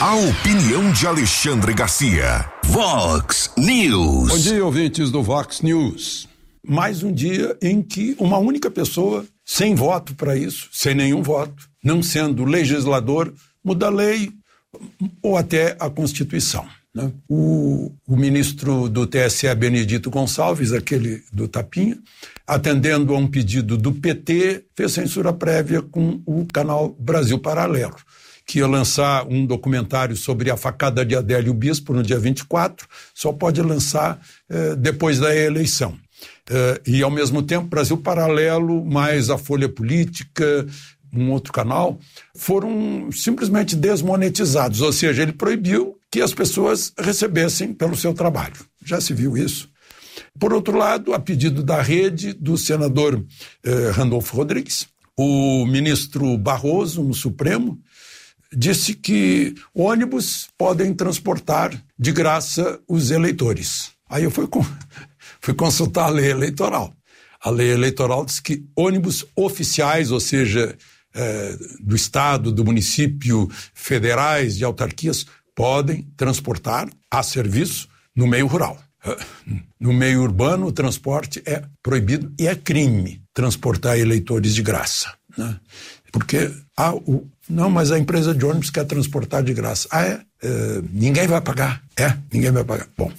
A 0.00 0.14
opinião 0.14 0.90
de 0.92 1.06
Alexandre 1.06 1.74
Garcia. 1.74 2.50
Vox 2.64 3.50
News. 3.58 4.30
Bom 4.30 4.38
dia, 4.38 4.64
ouvintes 4.64 5.10
do 5.10 5.22
Vox 5.22 5.60
News. 5.60 6.26
Mais 6.66 7.02
um 7.02 7.12
dia 7.12 7.54
em 7.60 7.82
que 7.82 8.16
uma 8.18 8.38
única 8.38 8.70
pessoa, 8.70 9.26
sem 9.44 9.74
voto 9.74 10.14
para 10.14 10.34
isso, 10.34 10.70
sem 10.72 10.94
nenhum 10.94 11.22
voto, 11.22 11.68
não 11.84 12.02
sendo 12.02 12.46
legislador, 12.46 13.30
muda 13.62 13.88
a 13.88 13.90
lei 13.90 14.30
ou 15.22 15.36
até 15.36 15.76
a 15.78 15.90
Constituição. 15.90 16.66
Né? 16.94 17.12
O, 17.28 17.92
o, 18.08 18.16
ministro 18.16 18.88
do 18.88 19.06
TSE, 19.06 19.54
Benedito 19.54 20.08
Gonçalves, 20.08 20.72
aquele 20.72 21.22
do 21.30 21.46
Tapinha, 21.46 21.98
atendendo 22.46 23.14
a 23.14 23.18
um 23.18 23.26
pedido 23.26 23.76
do 23.76 23.92
PT, 23.92 24.64
fez 24.74 24.92
censura 24.92 25.30
prévia 25.30 25.82
com 25.82 26.22
o 26.24 26.46
canal 26.46 26.88
Brasil 26.98 27.38
Paralelo 27.38 27.96
que 28.50 28.58
ia 28.58 28.66
lançar 28.66 29.24
um 29.28 29.46
documentário 29.46 30.16
sobre 30.16 30.50
a 30.50 30.56
facada 30.56 31.04
de 31.04 31.14
Adélio 31.14 31.54
Bispo 31.54 31.94
no 31.94 32.02
dia 32.02 32.18
24, 32.18 32.84
só 33.14 33.32
pode 33.32 33.62
lançar 33.62 34.20
eh, 34.48 34.74
depois 34.74 35.20
da 35.20 35.32
eleição. 35.32 35.96
Eh, 36.50 36.80
e, 36.84 37.00
ao 37.00 37.12
mesmo 37.12 37.44
tempo, 37.44 37.68
Brasil 37.68 37.96
Paralelo, 37.96 38.84
mais 38.84 39.30
a 39.30 39.38
Folha 39.38 39.68
Política, 39.68 40.66
um 41.14 41.30
outro 41.30 41.52
canal, 41.52 42.00
foram 42.34 43.08
simplesmente 43.12 43.76
desmonetizados, 43.76 44.80
ou 44.80 44.92
seja, 44.92 45.22
ele 45.22 45.32
proibiu 45.32 45.96
que 46.10 46.20
as 46.20 46.34
pessoas 46.34 46.92
recebessem 46.98 47.72
pelo 47.72 47.96
seu 47.96 48.12
trabalho. 48.12 48.56
Já 48.84 49.00
se 49.00 49.14
viu 49.14 49.36
isso. 49.36 49.70
Por 50.40 50.52
outro 50.52 50.76
lado, 50.76 51.14
a 51.14 51.20
pedido 51.20 51.62
da 51.62 51.80
rede 51.80 52.32
do 52.32 52.58
senador 52.58 53.24
eh, 53.64 53.90
Randolfo 53.92 54.36
Rodrigues, 54.36 54.88
o 55.16 55.64
ministro 55.66 56.36
Barroso, 56.36 57.04
no 57.04 57.14
Supremo, 57.14 57.78
disse 58.54 58.94
que 58.94 59.54
ônibus 59.74 60.48
podem 60.58 60.92
transportar 60.94 61.72
de 61.98 62.12
graça 62.12 62.80
os 62.88 63.10
eleitores. 63.10 63.90
Aí 64.08 64.24
eu 64.24 64.30
fui, 64.30 64.48
fui 65.40 65.54
consultar 65.54 66.06
a 66.06 66.10
lei 66.10 66.30
eleitoral. 66.30 66.94
A 67.42 67.50
lei 67.50 67.72
eleitoral 67.72 68.24
diz 68.24 68.40
que 68.40 68.64
ônibus 68.76 69.24
oficiais, 69.34 70.10
ou 70.10 70.20
seja, 70.20 70.76
é, 71.14 71.56
do 71.80 71.96
Estado, 71.96 72.52
do 72.52 72.64
município, 72.64 73.48
federais, 73.72 74.58
de 74.58 74.64
autarquias, 74.64 75.26
podem 75.54 76.02
transportar 76.16 76.88
a 77.10 77.22
serviço 77.22 77.88
no 78.14 78.26
meio 78.26 78.46
rural. 78.46 78.78
No 79.80 79.94
meio 79.94 80.20
urbano, 80.20 80.66
o 80.66 80.72
transporte 80.72 81.42
é 81.46 81.64
proibido 81.82 82.30
e 82.38 82.46
é 82.46 82.54
crime 82.54 83.22
transportar 83.32 83.98
eleitores 83.98 84.54
de 84.54 84.60
graça. 84.60 85.10
Né? 85.38 85.58
Porque 86.12 86.50
ah, 86.76 86.94
o, 86.94 87.26
não, 87.48 87.70
mas 87.70 87.92
a 87.92 87.98
empresa 87.98 88.34
de 88.34 88.44
ônibus 88.44 88.70
quer 88.70 88.84
transportar 88.84 89.42
de 89.42 89.52
graça. 89.52 89.88
Ah, 89.90 90.04
é? 90.04 90.20
é 90.42 90.82
ninguém 90.92 91.26
vai 91.26 91.40
pagar. 91.40 91.82
É, 91.96 92.16
ninguém 92.32 92.50
vai 92.50 92.64
pagar. 92.64 92.88
Bom, 92.96 93.10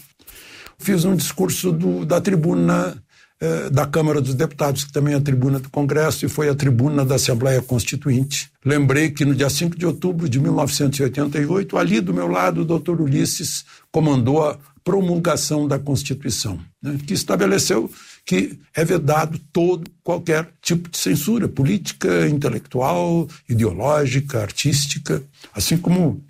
fiz 0.79 1.05
um 1.05 1.15
discurso 1.15 1.71
do, 1.71 2.05
da 2.05 2.19
tribuna 2.19 3.01
é, 3.41 3.71
da 3.71 3.87
Câmara 3.87 4.21
dos 4.21 4.35
Deputados, 4.35 4.83
que 4.83 4.91
também 4.93 5.15
é 5.15 5.17
a 5.17 5.21
tribuna 5.21 5.59
do 5.59 5.69
Congresso 5.69 6.25
e 6.25 6.29
foi 6.29 6.47
a 6.47 6.53
tribuna 6.53 7.03
da 7.03 7.15
Assembleia 7.15 7.59
Constituinte. 7.59 8.51
Lembrei 8.63 9.09
que 9.09 9.25
no 9.25 9.33
dia 9.33 9.49
5 9.49 9.75
de 9.75 9.85
outubro 9.85 10.29
de 10.29 10.39
1988, 10.39 11.75
ali 11.75 11.99
do 11.99 12.13
meu 12.13 12.27
lado, 12.27 12.61
o 12.61 12.65
doutor 12.65 13.01
Ulisses 13.01 13.65
comandou 13.91 14.47
a 14.47 14.59
promulgação 14.83 15.67
da 15.67 15.79
Constituição, 15.79 16.59
né, 16.81 16.97
que 17.05 17.13
estabeleceu 17.13 17.89
que 18.31 18.57
é 18.73 18.85
vedado 18.85 19.37
todo 19.51 19.91
qualquer 20.01 20.47
tipo 20.61 20.87
de 20.87 20.97
censura 20.97 21.49
política, 21.49 22.29
intelectual, 22.29 23.27
ideológica, 23.49 24.39
artística, 24.39 25.21
assim 25.53 25.75
como 25.75 26.23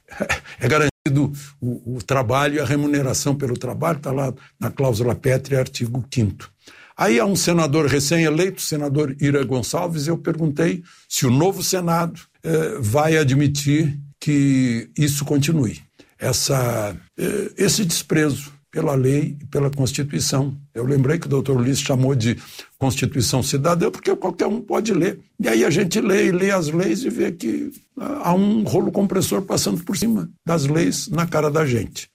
é 0.59 0.67
garantido 0.67 1.31
o, 1.61 1.97
o 1.97 2.01
trabalho 2.01 2.55
e 2.55 2.59
a 2.59 2.65
remuneração 2.65 3.35
pelo 3.35 3.55
trabalho, 3.55 3.97
está 3.97 4.11
lá 4.11 4.33
na 4.59 4.71
cláusula 4.71 5.13
pétrea, 5.13 5.59
artigo 5.59 6.03
5 6.11 6.49
Aí 6.97 7.19
há 7.19 7.25
um 7.25 7.35
senador 7.35 7.85
recém-eleito, 7.85 8.63
senador 8.63 9.15
Ira 9.21 9.43
Gonçalves, 9.43 10.07
eu 10.07 10.17
perguntei 10.17 10.81
se 11.07 11.27
o 11.27 11.29
novo 11.29 11.61
Senado 11.61 12.19
eh, 12.43 12.77
vai 12.79 13.15
admitir 13.15 13.95
que 14.19 14.89
isso 14.97 15.23
continue. 15.23 15.79
Essa, 16.17 16.95
eh, 17.15 17.51
esse 17.57 17.85
desprezo 17.85 18.51
pela 18.71 18.95
lei 18.95 19.37
e 19.39 19.45
pela 19.47 19.69
Constituição. 19.69 20.57
Eu 20.73 20.85
lembrei 20.85 21.19
que 21.19 21.27
o 21.27 21.29
doutor 21.29 21.57
Ulisses 21.57 21.83
chamou 21.83 22.15
de 22.15 22.37
Constituição 22.79 23.43
Cidadã, 23.43 23.91
porque 23.91 24.15
qualquer 24.15 24.47
um 24.47 24.61
pode 24.61 24.93
ler. 24.93 25.19
E 25.39 25.47
aí 25.49 25.65
a 25.65 25.69
gente 25.69 25.99
lê 25.99 26.27
e 26.27 26.31
lê 26.31 26.51
as 26.51 26.69
leis 26.69 27.03
e 27.03 27.09
vê 27.09 27.31
que 27.33 27.71
ah, 27.97 28.29
há 28.29 28.33
um 28.33 28.63
rolo 28.63 28.91
compressor 28.91 29.41
passando 29.41 29.83
por 29.83 29.97
cima 29.97 30.29
das 30.45 30.65
leis 30.65 31.09
na 31.09 31.27
cara 31.27 31.51
da 31.51 31.65
gente. 31.65 32.09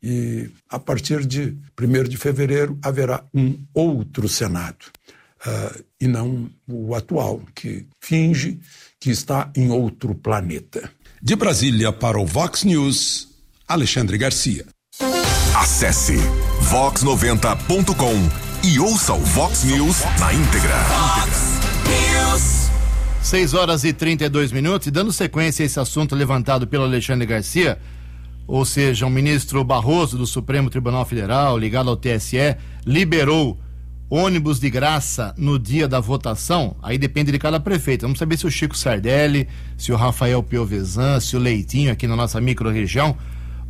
E 0.00 0.48
a 0.68 0.78
partir 0.78 1.26
de 1.26 1.56
1 1.78 2.04
de 2.04 2.16
fevereiro 2.16 2.78
haverá 2.80 3.24
um 3.34 3.58
outro 3.74 4.28
Senado, 4.28 4.84
uh, 5.44 5.84
e 6.00 6.06
não 6.06 6.48
o 6.68 6.94
atual, 6.94 7.42
que 7.54 7.86
finge 8.00 8.60
que 9.00 9.10
está 9.10 9.50
em 9.56 9.70
outro 9.70 10.14
planeta. 10.14 10.88
De 11.20 11.34
Brasília 11.34 11.92
para 11.92 12.20
o 12.20 12.26
Vox 12.26 12.62
News, 12.62 13.28
Alexandre 13.66 14.16
Garcia. 14.16 14.66
Acesse 15.58 16.18
vox90.com 16.64 18.14
e 18.62 18.78
ouça 18.78 19.14
o 19.14 19.20
Vox 19.20 19.64
News 19.64 20.02
na 20.20 20.34
íntegra. 20.34 20.74
Vox 20.84 21.60
News. 21.88 22.70
6 23.22 23.54
horas 23.54 23.82
e 23.82 23.94
32 23.94 24.52
minutos, 24.52 24.86
e 24.86 24.90
dando 24.90 25.10
sequência 25.10 25.62
a 25.62 25.66
esse 25.66 25.80
assunto 25.80 26.14
levantado 26.14 26.66
pelo 26.66 26.84
Alexandre 26.84 27.24
Garcia, 27.24 27.78
ou 28.46 28.66
seja, 28.66 29.06
o 29.06 29.10
ministro 29.10 29.64
Barroso 29.64 30.18
do 30.18 30.26
Supremo 30.26 30.68
Tribunal 30.68 31.06
Federal, 31.06 31.56
ligado 31.56 31.88
ao 31.88 31.96
TSE, 31.96 32.54
liberou 32.84 33.58
ônibus 34.10 34.60
de 34.60 34.68
graça 34.68 35.34
no 35.38 35.58
dia 35.58 35.88
da 35.88 36.00
votação, 36.00 36.76
aí 36.82 36.98
depende 36.98 37.32
de 37.32 37.38
cada 37.38 37.58
prefeito. 37.58 38.02
Vamos 38.02 38.18
saber 38.18 38.36
se 38.36 38.46
o 38.46 38.50
Chico 38.50 38.76
Sardelli, 38.76 39.48
se 39.78 39.90
o 39.90 39.96
Rafael 39.96 40.42
Piovesan, 40.42 41.18
se 41.18 41.34
o 41.34 41.40
Leitinho 41.40 41.90
aqui 41.90 42.06
na 42.06 42.14
nossa 42.14 42.42
microrregião 42.42 43.16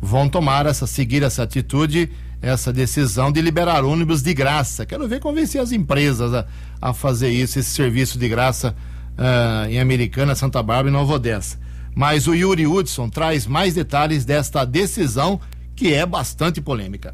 vão 0.01 0.29
tomar 0.29 0.65
essa, 0.65 0.85
seguir 0.85 1.23
essa 1.23 1.43
atitude, 1.43 2.09
essa 2.41 2.71
decisão 2.71 3.31
de 3.31 3.41
liberar 3.41 3.83
ônibus 3.83 4.21
de 4.21 4.33
graça. 4.33 4.85
Quero 4.85 5.07
ver 5.07 5.19
convencer 5.19 5.61
as 5.61 5.71
empresas 5.71 6.33
a, 6.33 6.45
a 6.81 6.93
fazer 6.93 7.29
isso, 7.29 7.59
esse 7.59 7.71
serviço 7.71 8.17
de 8.17 8.29
graça 8.29 8.75
uh, 9.17 9.69
em 9.69 9.79
Americana, 9.79 10.35
Santa 10.35 10.61
Bárbara 10.61 10.89
e 10.89 10.91
Nova 10.91 11.13
Odessa. 11.13 11.59
Mas 11.95 12.27
o 12.27 12.35
Yuri 12.35 12.67
Hudson 12.67 13.09
traz 13.09 13.47
mais 13.47 13.73
detalhes 13.73 14.23
desta 14.23 14.63
decisão 14.63 15.39
que 15.75 15.93
é 15.93 16.05
bastante 16.05 16.61
polêmica. 16.61 17.13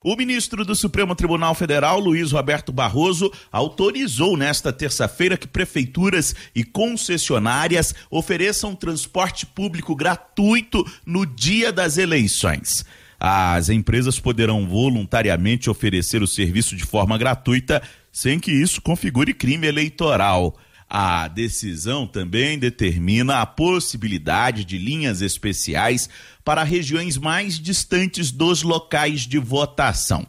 O 0.00 0.14
ministro 0.14 0.64
do 0.64 0.76
Supremo 0.76 1.12
Tribunal 1.12 1.56
Federal, 1.56 1.98
Luiz 1.98 2.30
Roberto 2.30 2.70
Barroso, 2.70 3.32
autorizou 3.50 4.36
nesta 4.36 4.72
terça-feira 4.72 5.36
que 5.36 5.48
prefeituras 5.48 6.36
e 6.54 6.62
concessionárias 6.62 7.92
ofereçam 8.08 8.76
transporte 8.76 9.44
público 9.44 9.96
gratuito 9.96 10.86
no 11.04 11.26
dia 11.26 11.72
das 11.72 11.98
eleições. 11.98 12.84
As 13.18 13.70
empresas 13.70 14.20
poderão 14.20 14.68
voluntariamente 14.68 15.68
oferecer 15.68 16.22
o 16.22 16.28
serviço 16.28 16.76
de 16.76 16.84
forma 16.84 17.18
gratuita, 17.18 17.82
sem 18.12 18.38
que 18.38 18.52
isso 18.52 18.80
configure 18.80 19.34
crime 19.34 19.66
eleitoral. 19.66 20.56
A 20.90 21.28
decisão 21.28 22.06
também 22.06 22.58
determina 22.58 23.42
a 23.42 23.46
possibilidade 23.46 24.64
de 24.64 24.78
linhas 24.78 25.20
especiais 25.20 26.08
para 26.42 26.62
regiões 26.62 27.18
mais 27.18 27.60
distantes 27.60 28.30
dos 28.30 28.62
locais 28.62 29.22
de 29.22 29.38
votação. 29.38 30.26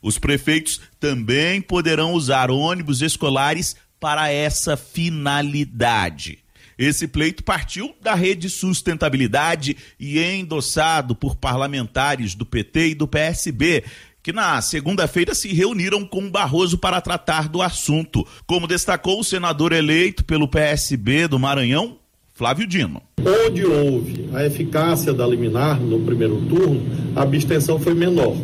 Os 0.00 0.18
prefeitos 0.18 0.80
também 0.98 1.60
poderão 1.60 2.14
usar 2.14 2.50
ônibus 2.50 3.02
escolares 3.02 3.76
para 4.00 4.30
essa 4.30 4.76
finalidade. 4.76 6.38
Esse 6.78 7.08
pleito 7.08 7.42
partiu 7.42 7.92
da 8.00 8.14
Rede 8.14 8.48
Sustentabilidade 8.48 9.76
e 9.98 10.20
é 10.20 10.36
endossado 10.36 11.12
por 11.12 11.34
parlamentares 11.34 12.36
do 12.36 12.46
PT 12.46 12.90
e 12.90 12.94
do 12.94 13.08
PSB, 13.08 13.82
que 14.28 14.32
na 14.34 14.60
segunda-feira 14.60 15.34
se 15.34 15.48
reuniram 15.54 16.04
com 16.04 16.30
Barroso 16.30 16.76
para 16.76 17.00
tratar 17.00 17.48
do 17.48 17.62
assunto, 17.62 18.26
como 18.46 18.66
destacou 18.66 19.18
o 19.18 19.24
senador 19.24 19.72
eleito 19.72 20.22
pelo 20.22 20.46
PSB 20.46 21.26
do 21.26 21.38
Maranhão, 21.38 21.96
Flávio 22.34 22.66
Dino. 22.66 23.00
Onde 23.20 23.64
houve 23.64 24.28
a 24.34 24.44
eficácia 24.44 25.14
da 25.14 25.26
liminar 25.26 25.80
no 25.80 26.00
primeiro 26.00 26.42
turno, 26.42 26.82
a 27.16 27.22
abstenção 27.22 27.80
foi 27.80 27.94
menor. 27.94 28.36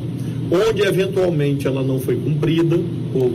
Onde 0.51 0.81
eventualmente 0.81 1.66
ela 1.66 1.83
não 1.83 2.01
foi 2.01 2.16
cumprida 2.16 2.79
por 3.12 3.31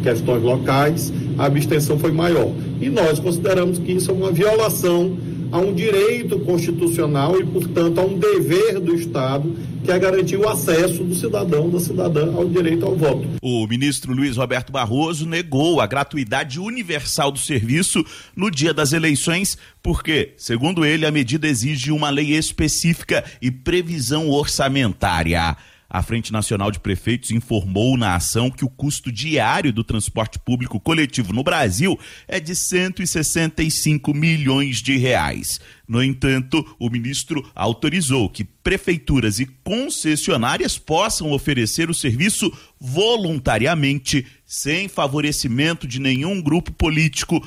questões 0.00 0.44
locais, 0.44 1.12
a 1.36 1.46
abstenção 1.46 1.98
foi 1.98 2.12
maior. 2.12 2.52
E 2.80 2.88
nós 2.88 3.18
consideramos 3.18 3.76
que 3.76 3.90
isso 3.90 4.12
é 4.12 4.14
uma 4.14 4.30
violação 4.30 5.18
a 5.50 5.58
um 5.58 5.74
direito 5.74 6.38
constitucional 6.40 7.40
e, 7.40 7.44
portanto, 7.44 7.98
a 7.98 8.04
um 8.04 8.18
dever 8.18 8.80
do 8.80 8.94
Estado, 8.94 9.56
que 9.84 9.90
é 9.90 9.98
garantir 9.98 10.36
o 10.36 10.48
acesso 10.48 11.02
do 11.04 11.14
cidadão, 11.14 11.70
da 11.70 11.80
cidadã, 11.80 12.32
ao 12.34 12.48
direito 12.48 12.84
ao 12.84 12.94
voto. 12.94 13.26
O 13.40 13.66
ministro 13.66 14.12
Luiz 14.12 14.36
Roberto 14.36 14.72
Barroso 14.72 15.26
negou 15.26 15.80
a 15.80 15.86
gratuidade 15.86 16.60
universal 16.60 17.30
do 17.30 17.38
serviço 17.38 18.04
no 18.36 18.50
dia 18.50 18.74
das 18.74 18.92
eleições, 18.92 19.56
porque, 19.82 20.34
segundo 20.36 20.84
ele, 20.84 21.06
a 21.06 21.10
medida 21.10 21.48
exige 21.48 21.90
uma 21.90 22.10
lei 22.10 22.36
específica 22.36 23.24
e 23.40 23.50
previsão 23.50 24.28
orçamentária. 24.28 25.56
A 25.90 26.02
Frente 26.02 26.30
Nacional 26.30 26.70
de 26.70 26.78
Prefeitos 26.78 27.30
informou 27.30 27.96
na 27.96 28.14
ação 28.14 28.50
que 28.50 28.62
o 28.62 28.68
custo 28.68 29.10
diário 29.10 29.72
do 29.72 29.82
transporte 29.82 30.38
público 30.38 30.78
coletivo 30.78 31.32
no 31.32 31.42
Brasil 31.42 31.98
é 32.26 32.38
de 32.38 32.54
165 32.54 34.12
milhões 34.12 34.82
de 34.82 34.98
reais. 34.98 35.58
No 35.88 36.02
entanto, 36.02 36.76
o 36.78 36.90
ministro 36.90 37.42
autorizou 37.54 38.28
que 38.28 38.44
prefeituras 38.44 39.40
e 39.40 39.46
concessionárias 39.64 40.76
possam 40.76 41.32
oferecer 41.32 41.88
o 41.88 41.94
serviço 41.94 42.52
voluntariamente, 42.78 44.26
sem 44.44 44.88
favorecimento 44.88 45.88
de 45.88 45.98
nenhum 45.98 46.42
grupo 46.42 46.70
político, 46.70 47.42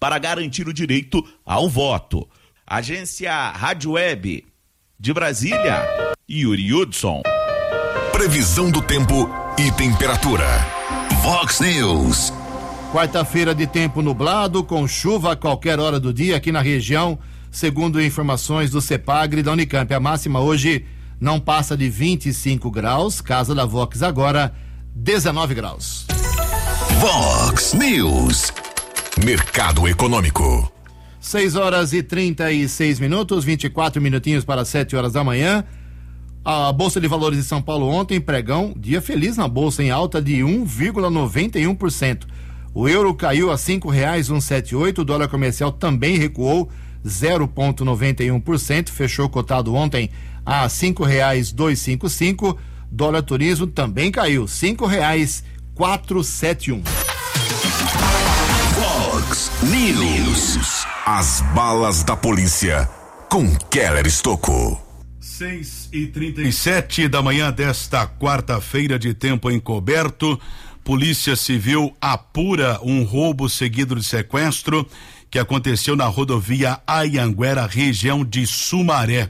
para 0.00 0.18
garantir 0.18 0.66
o 0.66 0.74
direito 0.74 1.24
ao 1.46 1.70
voto. 1.70 2.28
Agência 2.66 3.32
Rádio 3.50 3.92
Web 3.92 4.44
de 4.98 5.12
Brasília, 5.12 5.86
Yuri 6.28 6.74
Hudson. 6.74 7.22
Previsão 8.14 8.70
do 8.70 8.80
tempo 8.80 9.28
e 9.58 9.72
temperatura. 9.72 10.46
Vox 11.20 11.58
News. 11.58 12.32
Quarta-feira 12.92 13.52
de 13.52 13.66
tempo 13.66 14.00
nublado, 14.02 14.62
com 14.62 14.86
chuva 14.86 15.32
a 15.32 15.36
qualquer 15.36 15.80
hora 15.80 15.98
do 15.98 16.14
dia 16.14 16.36
aqui 16.36 16.52
na 16.52 16.62
região, 16.62 17.18
segundo 17.50 18.00
informações 18.00 18.70
do 18.70 18.80
CEPAGRE 18.80 19.42
da 19.42 19.50
Unicamp. 19.50 19.92
A 19.92 19.98
máxima 19.98 20.38
hoje 20.38 20.86
não 21.20 21.40
passa 21.40 21.76
de 21.76 21.90
25 21.90 22.70
graus, 22.70 23.20
casa 23.20 23.52
da 23.52 23.64
Vox 23.64 24.00
agora 24.00 24.54
19 24.94 25.52
graus. 25.52 26.06
Vox 27.00 27.74
News, 27.74 28.52
Mercado 29.24 29.88
Econômico. 29.88 30.72
6 31.18 31.56
horas 31.56 31.92
e 31.92 32.00
36 32.00 33.00
minutos, 33.00 33.44
24 33.44 34.00
minutinhos 34.00 34.44
para 34.44 34.64
7 34.64 34.94
horas 34.94 35.14
da 35.14 35.24
manhã. 35.24 35.64
A 36.44 36.70
Bolsa 36.72 37.00
de 37.00 37.08
Valores 37.08 37.38
de 37.38 37.44
São 37.44 37.62
Paulo 37.62 37.88
ontem, 37.88 38.20
pregão, 38.20 38.74
dia 38.76 39.00
feliz 39.00 39.38
na 39.38 39.48
Bolsa, 39.48 39.82
em 39.82 39.90
alta 39.90 40.20
de 40.20 40.40
1,91%. 40.40 42.24
O 42.74 42.86
euro 42.86 43.14
caiu 43.14 43.50
a 43.50 43.56
cinco 43.56 43.88
reais 43.88 44.28
um 44.28 44.40
sete 44.40 44.76
oito, 44.76 45.00
o 45.00 45.04
dólar 45.04 45.28
comercial 45.28 45.72
também 45.72 46.18
recuou 46.18 46.68
0,91%, 47.06 48.90
fechou 48.90 49.28
cotado 49.28 49.74
ontem 49.74 50.10
a 50.44 50.68
cinco 50.68 51.02
reais 51.02 51.50
dois 51.50 51.78
cinco 51.78 52.10
cinco. 52.10 52.58
Dólar 52.90 53.22
turismo 53.22 53.66
também 53.66 54.10
caiu 54.10 54.46
cinco 54.46 54.84
reais 54.86 55.42
quatro 55.74 56.22
sete 56.22 56.70
um. 56.70 56.82
Fox 58.74 59.50
News. 59.62 60.84
As 61.06 61.40
balas 61.54 62.02
da 62.02 62.16
polícia 62.16 62.88
com 63.30 63.54
Keller 63.70 64.06
Estocou. 64.06 64.83
6 65.36 65.88
e 65.92 66.06
37 66.06 67.08
da 67.08 67.20
manhã 67.20 67.50
desta 67.50 68.06
quarta-feira 68.06 68.96
de 68.96 69.12
tempo 69.12 69.50
encoberto. 69.50 70.40
Polícia 70.84 71.34
Civil 71.34 71.92
apura 72.00 72.78
um 72.84 73.02
roubo 73.02 73.48
seguido 73.48 73.96
de 73.96 74.04
sequestro 74.04 74.88
que 75.28 75.40
aconteceu 75.40 75.96
na 75.96 76.04
rodovia 76.04 76.78
Ayanguera, 76.86 77.66
região 77.66 78.24
de 78.24 78.46
Sumaré. 78.46 79.28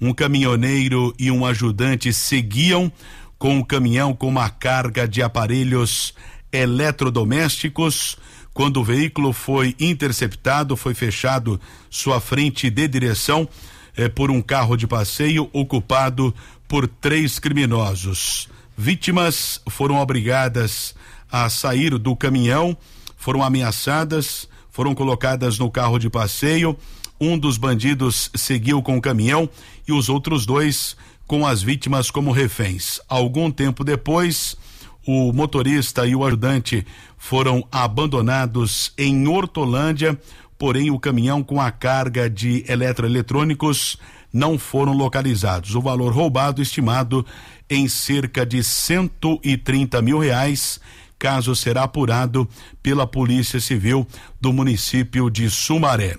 Um 0.00 0.12
caminhoneiro 0.12 1.14
e 1.16 1.30
um 1.30 1.46
ajudante 1.46 2.12
seguiam 2.12 2.90
com 3.38 3.58
o 3.58 3.60
um 3.60 3.62
caminhão 3.62 4.12
com 4.12 4.26
uma 4.26 4.50
carga 4.50 5.06
de 5.06 5.22
aparelhos 5.22 6.12
eletrodomésticos. 6.50 8.16
Quando 8.52 8.80
o 8.80 8.84
veículo 8.84 9.32
foi 9.32 9.76
interceptado, 9.78 10.76
foi 10.76 10.92
fechado 10.92 11.60
sua 11.88 12.20
frente 12.20 12.68
de 12.68 12.88
direção 12.88 13.48
eh, 13.96 14.08
por 14.08 14.30
um 14.30 14.42
carro 14.42 14.76
de 14.76 14.86
passeio 14.86 15.48
ocupado 15.52 16.34
por 16.68 16.86
três 16.86 17.38
criminosos. 17.38 18.48
Vítimas 18.76 19.60
foram 19.70 19.96
obrigadas 19.96 20.94
a 21.30 21.48
sair 21.48 21.98
do 21.98 22.14
caminhão, 22.14 22.76
foram 23.16 23.42
ameaçadas, 23.42 24.48
foram 24.70 24.94
colocadas 24.94 25.58
no 25.58 25.70
carro 25.70 25.98
de 25.98 26.10
passeio. 26.10 26.76
Um 27.18 27.38
dos 27.38 27.56
bandidos 27.56 28.30
seguiu 28.34 28.82
com 28.82 28.98
o 28.98 29.00
caminhão 29.00 29.48
e 29.88 29.92
os 29.92 30.08
outros 30.08 30.44
dois 30.44 30.96
com 31.26 31.46
as 31.46 31.62
vítimas 31.62 32.10
como 32.10 32.30
reféns. 32.30 33.00
Algum 33.08 33.50
tempo 33.50 33.82
depois, 33.82 34.56
o 35.06 35.32
motorista 35.32 36.06
e 36.06 36.14
o 36.14 36.24
ajudante 36.24 36.86
foram 37.16 37.66
abandonados 37.72 38.92
em 38.98 39.26
Hortolândia, 39.26 40.20
porém 40.58 40.90
o 40.90 40.98
caminhão 40.98 41.42
com 41.42 41.60
a 41.60 41.70
carga 41.70 42.28
de 42.28 42.64
eletroeletrônicos 42.68 43.98
não 44.32 44.58
foram 44.58 44.92
localizados. 44.92 45.74
O 45.74 45.80
valor 45.80 46.12
roubado 46.12 46.60
estimado 46.60 47.24
em 47.68 47.88
cerca 47.88 48.44
de 48.44 48.62
130 48.62 50.00
mil 50.02 50.18
reais. 50.18 50.80
Caso 51.18 51.56
será 51.56 51.84
apurado 51.84 52.48
pela 52.82 53.06
Polícia 53.06 53.58
Civil 53.58 54.06
do 54.40 54.52
município 54.52 55.30
de 55.30 55.48
Sumaré. 55.48 56.16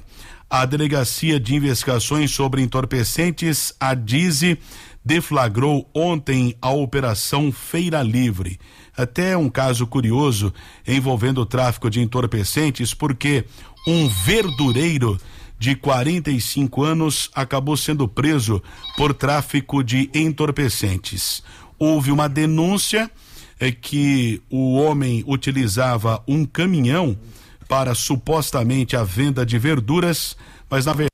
A 0.50 0.66
Delegacia 0.66 1.40
de 1.40 1.56
Investigações 1.56 2.32
sobre 2.32 2.62
Entorpecentes, 2.62 3.74
a 3.80 3.94
DIZE, 3.94 4.58
deflagrou 5.06 5.90
ontem 5.94 6.56
a 6.62 6.72
Operação 6.72 7.52
Feira 7.52 8.02
Livre. 8.02 8.60
Até 8.96 9.38
um 9.38 9.50
caso 9.50 9.86
curioso 9.86 10.54
envolvendo 10.86 11.42
o 11.42 11.46
tráfico 11.46 11.90
de 11.90 12.02
entorpecentes, 12.02 12.94
porque 12.94 13.46
um 13.88 14.10
verdureiro 14.10 15.18
de 15.58 15.76
45 15.76 16.84
anos 16.84 17.32
acabou 17.34 17.78
sendo 17.78 18.08
preso 18.08 18.62
por 18.98 19.14
tráfico 19.14 19.82
de 19.82 20.10
entorpecentes. 20.14 21.42
Houve 21.80 22.12
uma 22.12 22.28
denúncia 22.28 23.10
é 23.60 23.72
que 23.72 24.42
o 24.52 24.76
homem 24.76 25.24
utilizava 25.26 26.22
um 26.28 26.46
caminhão 26.46 27.18
para 27.68 27.96
supostamente 27.96 28.96
a 28.96 29.04
venda 29.04 29.46
de 29.46 29.58
verduras, 29.58 30.38
mas 30.70 30.86
na 30.86 30.94
verdade 30.94 31.12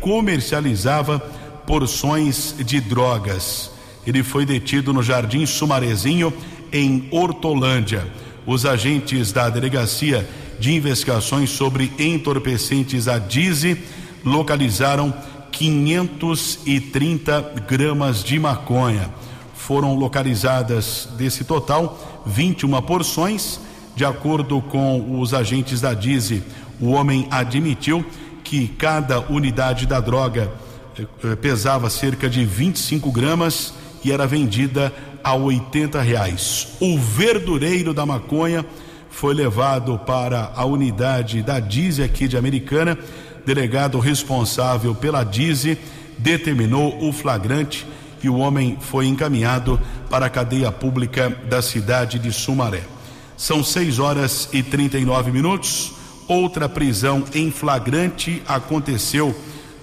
comercializava 0.00 1.18
porções 1.66 2.54
de 2.64 2.80
drogas. 2.80 3.70
Ele 4.06 4.22
foi 4.22 4.46
detido 4.46 4.92
no 4.92 5.02
Jardim 5.02 5.44
Sumarezinho, 5.46 6.32
em 6.72 7.06
Hortolândia. 7.10 8.10
Os 8.46 8.64
agentes 8.64 9.30
da 9.30 9.48
delegacia 9.48 10.28
de 10.62 10.72
investigações 10.72 11.50
sobre 11.50 11.92
entorpecentes, 11.98 13.08
a 13.08 13.18
DIZE, 13.18 13.76
localizaram 14.24 15.12
530 15.50 17.54
gramas 17.68 18.22
de 18.22 18.38
maconha. 18.38 19.10
Foram 19.56 19.96
localizadas 19.96 21.08
desse 21.18 21.42
total 21.42 22.22
21 22.24 22.80
porções. 22.82 23.58
De 23.96 24.04
acordo 24.04 24.62
com 24.62 25.20
os 25.20 25.34
agentes 25.34 25.80
da 25.80 25.94
DIZE, 25.94 26.44
o 26.80 26.90
homem 26.90 27.26
admitiu 27.28 28.06
que 28.44 28.68
cada 28.68 29.18
unidade 29.18 29.84
da 29.84 29.98
droga 29.98 30.48
eh, 30.96 31.04
eh, 31.24 31.34
pesava 31.34 31.90
cerca 31.90 32.30
de 32.30 32.44
25 32.44 33.10
gramas 33.10 33.74
e 34.04 34.12
era 34.12 34.28
vendida 34.28 34.92
a 35.24 35.34
80 35.34 36.00
reais. 36.00 36.68
O 36.80 36.96
verdureiro 36.96 37.92
da 37.92 38.06
maconha 38.06 38.64
foi 39.12 39.34
levado 39.34 39.98
para 39.98 40.50
a 40.56 40.64
unidade 40.64 41.42
da 41.42 41.60
DIZE 41.60 42.02
aqui 42.02 42.26
de 42.26 42.36
Americana. 42.36 42.98
Delegado 43.46 44.00
responsável 44.00 44.94
pela 44.94 45.22
DIZE 45.22 45.78
determinou 46.18 47.08
o 47.08 47.12
flagrante 47.12 47.86
e 48.22 48.28
o 48.28 48.36
homem 48.36 48.78
foi 48.80 49.06
encaminhado 49.06 49.80
para 50.08 50.26
a 50.26 50.30
cadeia 50.30 50.72
pública 50.72 51.30
da 51.48 51.60
cidade 51.60 52.18
de 52.18 52.32
Sumaré. 52.32 52.82
São 53.36 53.62
6 53.62 53.98
horas 53.98 54.48
e 54.52 54.62
39 54.62 55.30
minutos. 55.30 55.92
Outra 56.26 56.68
prisão 56.68 57.24
em 57.34 57.50
flagrante 57.50 58.42
aconteceu 58.46 59.34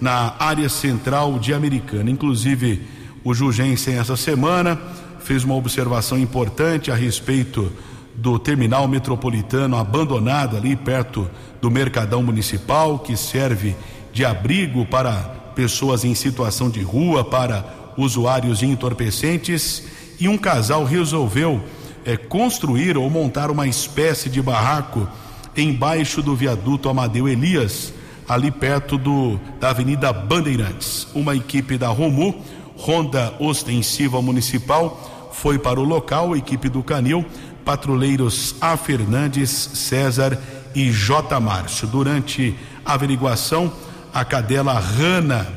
na 0.02 0.34
área 0.40 0.70
central 0.70 1.38
de 1.38 1.54
Americana. 1.54 2.10
Inclusive, 2.10 2.82
o 3.24 3.34
Jugensen 3.34 3.98
essa 3.98 4.16
semana 4.16 4.80
fez 5.20 5.44
uma 5.44 5.56
observação 5.56 6.18
importante 6.18 6.90
a 6.90 6.96
respeito 6.96 7.72
do 8.16 8.38
terminal 8.38 8.88
metropolitano 8.88 9.78
abandonado 9.78 10.58
ali 10.58 10.76
perto 10.76 11.30
do 11.62 11.70
Mercadão 11.72 12.22
Municipal, 12.22 13.00
que 13.00 13.16
serve 13.16 13.76
de 14.12 14.26
abrigo 14.26 14.86
para 14.86 15.14
pessoas 15.56 16.04
em 16.04 16.16
situação 16.16 16.70
de 16.70 16.82
rua, 16.82 17.24
para 17.24 17.66
usuários 17.98 18.60
de 18.60 18.66
entorpecentes, 18.66 19.84
e 20.20 20.28
um 20.28 20.38
casal 20.38 20.84
resolveu 20.84 21.62
é, 22.06 22.18
construir 22.18 22.98
ou 22.98 23.10
montar 23.10 23.52
uma 23.52 23.68
espécie 23.68 24.30
de 24.30 24.42
barraco 24.42 25.08
embaixo 25.56 26.22
do 26.22 26.36
viaduto 26.36 26.90
Amadeu 26.90 27.28
Elias, 27.28 27.94
ali 28.28 28.52
perto 28.52 28.98
do 28.98 29.40
da 29.60 29.70
Avenida 29.70 30.14
Bandeirantes. 30.14 31.08
Uma 31.14 31.36
equipe 31.36 31.78
da 31.78 31.88
Romu, 31.88 32.36
Ronda 32.78 33.34
Ostensiva 33.40 34.22
Municipal, 34.22 35.30
foi 35.32 35.58
para 35.58 35.80
o 35.80 35.84
local, 35.84 36.34
a 36.34 36.38
equipe 36.38 36.70
do 36.70 36.84
Canil 36.84 37.26
patrulheiros 37.70 38.56
A. 38.60 38.76
Fernandes, 38.76 39.52
César 39.52 40.40
e 40.74 40.92
J. 40.92 41.40
Márcio. 41.40 41.88
Durante 41.88 42.56
a 42.84 42.96
averiguação, 42.96 43.72
a 44.12 44.26
cadela 44.26 44.74
Rana, 44.74 45.48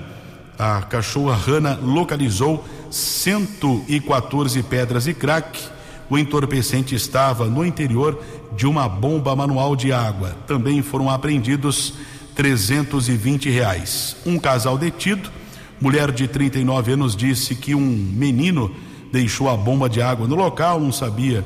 a 0.59 0.83
cachorra 0.83 1.35
Rana, 1.35 1.79
localizou 1.83 2.62
114 2.90 4.62
pedras 4.64 5.07
e 5.07 5.14
crack. 5.14 5.59
O 6.11 6.18
entorpecente 6.18 6.94
estava 6.94 7.46
no 7.46 7.64
interior 7.64 8.22
de 8.55 8.66
uma 8.66 8.87
bomba 8.87 9.35
manual 9.35 9.75
de 9.75 9.90
água. 9.90 10.37
Também 10.46 10.83
foram 10.83 11.09
apreendidos 11.09 11.94
320 12.35 13.48
reais. 13.48 14.16
Um 14.27 14.38
casal 14.38 14.77
detido, 14.77 15.31
mulher 15.81 16.12
de 16.12 16.29
39 16.29 16.92
anos, 16.92 17.16
disse 17.16 17.55
que 17.55 17.75
um 17.75 17.81
menino 17.81 18.70
deixou 19.11 19.48
a 19.48 19.57
bomba 19.57 19.88
de 19.88 20.03
água 20.03 20.29
no 20.29 20.35
local, 20.35 20.79
não 20.79 20.92
sabia 20.92 21.42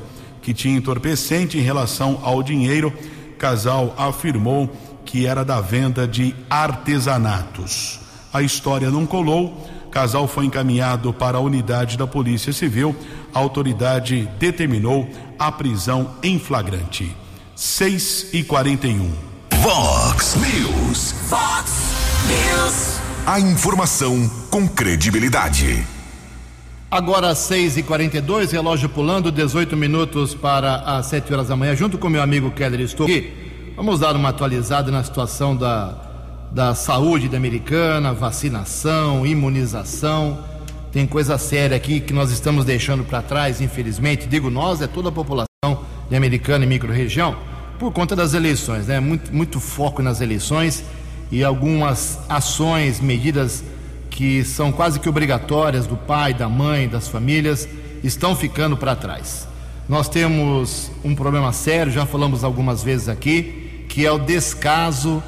que 0.47 0.53
tinha 0.53 0.77
entorpecente 0.77 1.57
em 1.57 1.61
relação 1.61 2.21
ao 2.23 2.41
dinheiro. 2.41 2.93
Casal 3.37 3.93
afirmou 3.97 4.73
que 5.03 5.25
era 5.25 5.43
da 5.43 5.59
venda 5.59 6.07
de 6.07 6.33
artesanatos. 6.49 7.99
A 8.31 8.41
história 8.41 8.89
não 8.89 9.05
colou. 9.05 9.69
Casal 9.91 10.25
foi 10.25 10.45
encaminhado 10.45 11.11
para 11.11 11.37
a 11.37 11.41
unidade 11.41 11.97
da 11.97 12.07
Polícia 12.07 12.53
Civil. 12.53 12.95
A 13.33 13.39
autoridade 13.39 14.29
determinou 14.39 15.09
a 15.37 15.51
prisão 15.51 16.11
em 16.23 16.39
flagrante. 16.39 17.13
6 17.53 18.27
e 18.31 18.41
41. 18.41 19.11
Vox 19.51 20.37
News. 20.37 21.13
Vox 21.27 21.73
News. 22.25 22.99
A 23.25 23.37
informação 23.37 24.31
com 24.49 24.65
credibilidade. 24.65 25.85
Agora 26.89 27.35
6 27.35 27.75
e 27.75 27.83
42 27.83 28.53
relógio 28.53 28.87
pulando, 28.87 29.29
18 29.29 29.75
minutos 29.75 30.33
para 30.33 30.75
as 30.75 31.07
7 31.07 31.33
horas 31.33 31.49
da 31.49 31.55
manhã, 31.55 31.75
junto 31.75 31.97
com 31.97 32.07
meu 32.07 32.21
amigo 32.21 32.49
Keller 32.51 32.79
estou 32.79 33.05
aqui. 33.05 33.73
Vamos 33.75 33.99
dar 33.99 34.15
uma 34.15 34.29
atualizada 34.29 34.89
na 34.89 35.03
situação 35.03 35.53
da, 35.53 35.95
da 36.49 36.73
saúde 36.73 37.27
da 37.27 37.35
americana, 37.35 38.13
vacinação, 38.13 39.25
imunização. 39.27 40.39
Tem 40.89 41.05
coisa 41.05 41.37
séria 41.37 41.75
aqui 41.75 41.99
que 41.99 42.13
nós 42.13 42.31
estamos 42.31 42.63
deixando 42.63 43.03
para 43.03 43.21
trás, 43.21 43.59
infelizmente. 43.59 44.25
Digo 44.25 44.49
nós, 44.49 44.81
é 44.81 44.87
toda 44.87 45.09
a 45.09 45.11
população 45.11 45.45
de 46.09 46.15
americana 46.15 46.63
e 46.63 46.67
microrregião, 46.69 47.35
por 47.77 47.91
conta 47.91 48.15
das 48.15 48.33
eleições, 48.33 48.87
né? 48.87 49.01
Muito, 49.01 49.35
muito 49.35 49.59
foco 49.59 50.01
nas 50.01 50.21
eleições 50.21 50.85
e 51.29 51.43
algumas 51.43 52.17
ações, 52.29 53.01
medidas 53.01 53.61
que 54.17 54.43
são 54.43 54.71
quase 54.71 54.99
que 54.99 55.07
obrigatórias 55.07 55.85
do 55.85 55.95
pai, 55.95 56.33
da 56.33 56.49
mãe, 56.49 56.89
das 56.89 57.07
famílias, 57.07 57.69
estão 58.03 58.35
ficando 58.35 58.75
para 58.75 58.95
trás. 58.95 59.47
Nós 59.87 60.09
temos 60.09 60.89
um 61.03 61.13
problema 61.13 61.53
sério, 61.53 61.91
já 61.91 62.03
falamos 62.03 62.43
algumas 62.43 62.81
vezes 62.81 63.09
aqui, 63.09 63.85
que 63.87 64.07
é 64.07 64.11
o 64.11 64.17
descaso 64.17 65.21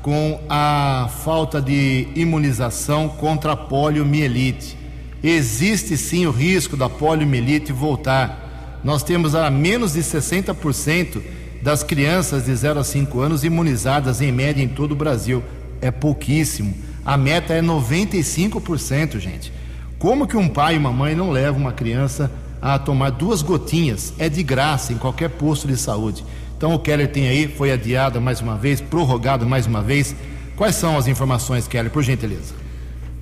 com 0.00 0.40
a 0.48 1.10
falta 1.24 1.60
de 1.60 2.06
imunização 2.14 3.08
contra 3.08 3.54
a 3.54 3.56
poliomielite. 3.56 4.78
Existe 5.24 5.96
sim 5.96 6.24
o 6.24 6.30
risco 6.30 6.76
da 6.76 6.88
poliomielite 6.88 7.72
voltar. 7.72 8.78
Nós 8.84 9.02
temos 9.02 9.34
a 9.34 9.50
menos 9.50 9.94
de 9.94 10.02
60% 10.02 11.20
das 11.64 11.82
crianças 11.82 12.44
de 12.44 12.54
0 12.54 12.78
a 12.78 12.84
5 12.84 13.18
anos 13.18 13.42
imunizadas 13.42 14.20
em 14.20 14.30
média 14.30 14.62
em 14.62 14.68
todo 14.68 14.92
o 14.92 14.96
Brasil. 14.96 15.42
É 15.80 15.90
pouquíssimo. 15.90 16.85
A 17.06 17.16
meta 17.16 17.54
é 17.54 17.62
95%, 17.62 19.20
gente. 19.20 19.52
Como 19.96 20.26
que 20.26 20.36
um 20.36 20.48
pai 20.48 20.74
e 20.74 20.78
uma 20.78 20.90
mãe 20.90 21.14
não 21.14 21.30
levam 21.30 21.60
uma 21.60 21.72
criança 21.72 22.28
a 22.60 22.76
tomar 22.80 23.10
duas 23.10 23.42
gotinhas? 23.42 24.12
É 24.18 24.28
de 24.28 24.42
graça 24.42 24.92
em 24.92 24.98
qualquer 24.98 25.30
posto 25.30 25.68
de 25.68 25.76
saúde. 25.76 26.24
Então 26.56 26.74
o 26.74 26.80
Keller 26.80 27.06
tem 27.06 27.28
aí, 27.28 27.46
foi 27.46 27.70
adiado 27.70 28.20
mais 28.20 28.40
uma 28.40 28.56
vez, 28.56 28.80
prorrogado 28.80 29.46
mais 29.46 29.66
uma 29.66 29.82
vez. 29.82 30.16
Quais 30.56 30.74
são 30.74 30.98
as 30.98 31.06
informações, 31.06 31.68
Keller, 31.68 31.92
por 31.92 32.02
gentileza? 32.02 32.54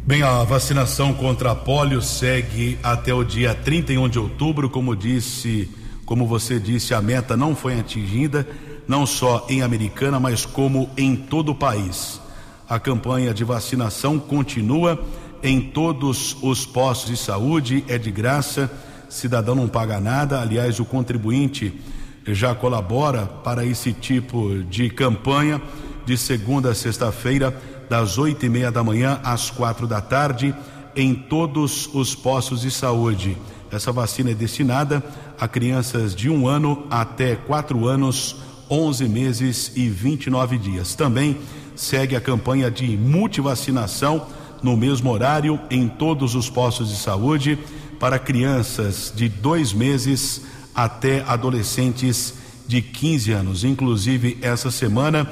Bem, 0.07 0.23
a 0.23 0.43
vacinação 0.45 1.13
contra 1.13 1.51
a 1.51 1.55
polio 1.55 2.01
segue 2.01 2.79
até 2.83 3.13
o 3.13 3.23
dia 3.23 3.55
31 3.55 4.09
de 4.09 4.19
outubro, 4.19 4.71
como 4.71 4.97
disse, 4.97 5.69
como 6.07 6.27
você 6.27 6.59
disse, 6.59 6.95
a 6.95 7.03
meta 7.03 7.37
não 7.37 7.55
foi 7.55 7.79
atingida, 7.79 8.49
não 8.89 9.05
só 9.05 9.47
em 9.51 9.61
Americana, 9.61 10.19
mas 10.19 10.47
como 10.47 10.89
em 10.97 11.15
todo 11.15 11.51
o 11.51 11.55
país. 11.55 12.24
A 12.69 12.79
campanha 12.79 13.35
de 13.35 13.45
vacinação 13.45 14.19
continua 14.19 15.03
em 15.43 15.61
todos 15.61 16.37
os 16.43 16.65
postos 16.65 17.11
de 17.11 17.17
saúde, 17.17 17.85
é 17.89 17.99
de 17.99 18.11
graça, 18.11 18.71
cidadão 19.09 19.55
não 19.55 19.69
paga 19.69 20.01
nada, 20.01 20.41
aliás, 20.41 20.81
o 20.81 20.85
contribuinte 20.85 21.79
já 22.27 22.55
colabora 22.55 23.27
para 23.27 23.67
esse 23.67 23.93
tipo 23.93 24.63
de 24.65 24.89
campanha 24.89 25.61
de 26.07 26.17
segunda 26.17 26.71
a 26.71 26.75
sexta-feira 26.75 27.55
das 27.89 28.17
oito 28.17 28.47
e 28.47 28.49
meia 28.49 28.71
da 28.71 28.83
manhã 28.83 29.21
às 29.23 29.51
quatro 29.51 29.87
da 29.87 30.01
tarde 30.01 30.55
em 30.97 31.15
todos 31.15 31.89
os 31.93 32.15
postos 32.15 32.63
de 32.63 32.71
saúde. 32.71 33.37
Essa 33.71 33.93
vacina 33.93 34.31
é 34.31 34.35
destinada 34.35 35.03
a 35.39 35.47
crianças 35.47 36.15
de 36.15 36.31
um 36.31 36.47
ano 36.47 36.87
até 36.91 37.37
quatro 37.37 37.87
anos, 37.87 38.37
11 38.71 39.09
meses 39.09 39.73
e 39.75 39.89
29 39.89 40.57
dias. 40.57 40.95
Também 40.95 41.39
segue 41.75 42.17
a 42.17 42.21
campanha 42.21 42.71
de 42.71 42.97
multivacinação 42.97 44.27
no 44.63 44.77
mesmo 44.77 45.11
horário 45.11 45.61
em 45.71 45.89
todos 45.89 46.35
os 46.35 46.49
postos 46.49 46.89
de 46.89 46.97
saúde 46.97 47.59
para 48.01 48.19
crianças 48.19 49.13
de 49.15 49.29
dois 49.29 49.73
meses 49.73 50.43
até 50.75 51.23
adolescentes 51.27 52.35
de 52.67 52.81
15 52.81 53.33
anos. 53.33 53.65
Inclusive, 53.65 54.39
essa 54.41 54.71
semana 54.71 55.31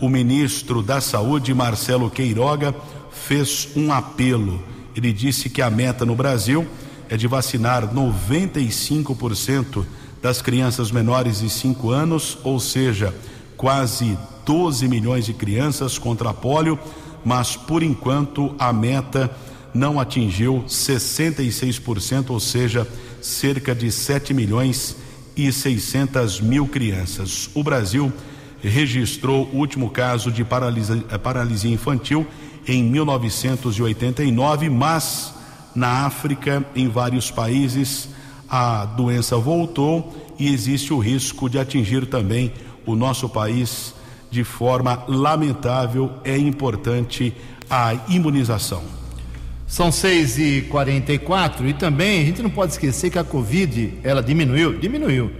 o 0.00 0.08
ministro 0.08 0.82
da 0.82 1.00
Saúde, 1.00 1.54
Marcelo 1.54 2.10
Queiroga, 2.10 2.74
fez 3.12 3.68
um 3.76 3.92
apelo. 3.92 4.60
Ele 4.96 5.12
disse 5.12 5.48
que 5.48 5.62
a 5.62 5.70
meta 5.70 6.04
no 6.04 6.16
Brasil 6.16 6.66
é 7.08 7.16
de 7.16 7.28
vacinar 7.28 7.86
95% 7.94 9.86
das 10.20 10.42
crianças 10.42 10.90
menores 10.90 11.38
de 11.38 11.48
5 11.48 11.90
anos, 11.90 12.36
ou 12.42 12.58
seja, 12.58 13.14
quase 13.56 14.18
12 14.44 14.88
milhões 14.88 15.26
de 15.26 15.32
crianças 15.32 15.98
contra 15.98 16.30
a 16.30 16.34
polio, 16.34 16.78
mas 17.24 17.56
por 17.56 17.82
enquanto 17.82 18.54
a 18.58 18.72
meta 18.72 19.30
não 19.74 19.98
atingiu 19.98 20.64
66%, 20.68 22.30
ou 22.30 22.40
seja, 22.40 22.86
cerca 23.20 23.74
de 23.74 23.90
7 23.90 24.34
milhões 24.34 24.96
e 25.36 25.50
600 25.50 26.40
mil 26.40 26.66
crianças. 26.66 27.48
O 27.54 27.62
Brasil 27.62 28.12
registrou 28.62 29.48
o 29.52 29.56
último 29.56 29.90
caso 29.90 30.30
de 30.30 30.44
paralisia, 30.44 31.02
paralisia 31.22 31.72
infantil 31.72 32.26
em 32.66 32.82
1989, 32.84 34.68
mas 34.68 35.34
na 35.74 36.04
África, 36.06 36.64
em 36.76 36.88
vários 36.88 37.30
países, 37.30 38.08
a 38.48 38.84
doença 38.84 39.36
voltou 39.38 40.14
e 40.38 40.52
existe 40.52 40.92
o 40.92 40.98
risco 40.98 41.48
de 41.48 41.58
atingir 41.58 42.06
também 42.06 42.52
o 42.84 42.94
nosso 42.94 43.28
país 43.28 43.94
de 44.32 44.42
forma 44.42 45.04
lamentável. 45.06 46.10
É 46.24 46.36
importante 46.36 47.34
a 47.70 47.94
imunização. 48.08 48.82
São 49.66 49.92
6 49.92 50.38
e 50.38 50.62
44 50.70 51.68
e 51.68 51.74
também 51.74 52.22
a 52.22 52.24
gente 52.24 52.42
não 52.42 52.50
pode 52.50 52.72
esquecer 52.72 53.10
que 53.10 53.18
a 53.18 53.24
Covid 53.24 53.98
ela 54.02 54.22
diminuiu, 54.22 54.78
diminuiu. 54.78 55.30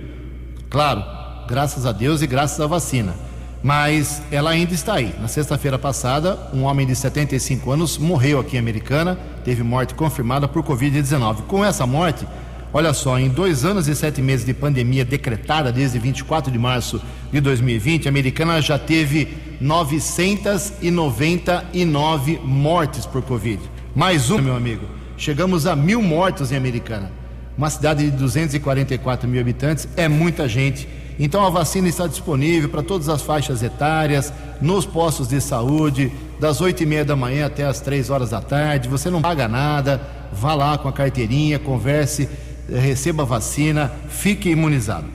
Claro, 0.70 1.02
graças 1.48 1.86
a 1.86 1.92
Deus 1.92 2.22
e 2.22 2.26
graças 2.26 2.60
à 2.60 2.66
vacina. 2.66 3.14
Mas 3.62 4.22
ela 4.30 4.50
ainda 4.50 4.74
está 4.74 4.94
aí. 4.94 5.14
Na 5.20 5.28
sexta-feira 5.28 5.78
passada, 5.78 6.50
um 6.52 6.64
homem 6.64 6.86
de 6.86 6.96
75 6.96 7.70
anos 7.70 7.96
morreu 7.96 8.40
aqui 8.40 8.56
em 8.56 8.58
Americana, 8.58 9.18
teve 9.44 9.62
morte 9.62 9.94
confirmada 9.94 10.48
por 10.48 10.62
Covid-19. 10.64 11.42
Com 11.42 11.64
essa 11.64 11.86
morte, 11.86 12.26
olha 12.72 12.92
só, 12.92 13.18
em 13.18 13.28
dois 13.28 13.64
anos 13.64 13.88
e 13.88 13.94
sete 13.94 14.20
meses 14.22 14.46
de 14.46 14.54
pandemia 14.54 15.04
decretada 15.04 15.70
desde 15.70 15.98
24 15.98 16.50
de 16.50 16.58
março 16.58 17.02
de 17.30 17.40
2020, 17.40 18.06
a 18.06 18.10
Americana 18.10 18.62
já 18.62 18.78
teve 18.78 19.28
999 19.60 22.40
mortes 22.42 23.04
por 23.06 23.22
Covid. 23.22 23.60
Mais 23.94 24.30
um, 24.30 24.38
meu 24.38 24.56
amigo. 24.56 24.86
Chegamos 25.16 25.66
a 25.66 25.76
mil 25.76 26.02
mortos 26.02 26.50
em 26.50 26.56
Americana. 26.56 27.12
Uma 27.56 27.68
cidade 27.68 28.10
de 28.10 28.16
244 28.16 29.28
mil 29.28 29.40
habitantes 29.40 29.86
é 29.96 30.08
muita 30.08 30.48
gente. 30.48 30.88
Então 31.18 31.44
a 31.44 31.50
vacina 31.50 31.88
está 31.88 32.06
disponível 32.06 32.68
para 32.68 32.82
todas 32.82 33.08
as 33.08 33.22
faixas 33.22 33.62
etárias, 33.62 34.32
nos 34.60 34.86
postos 34.86 35.28
de 35.28 35.40
saúde, 35.40 36.10
das 36.40 36.60
oito 36.60 36.82
e 36.82 36.86
meia 36.86 37.04
da 37.04 37.14
manhã 37.14 37.46
até 37.46 37.64
as 37.64 37.80
três 37.80 38.10
horas 38.10 38.30
da 38.30 38.40
tarde. 38.40 38.88
Você 38.88 39.10
não 39.10 39.20
paga 39.20 39.46
nada, 39.46 40.00
vá 40.32 40.54
lá 40.54 40.78
com 40.78 40.88
a 40.88 40.92
carteirinha, 40.92 41.58
converse, 41.58 42.28
receba 42.74 43.24
vacina, 43.24 43.92
fique 44.08 44.50
imunizado. 44.50 45.06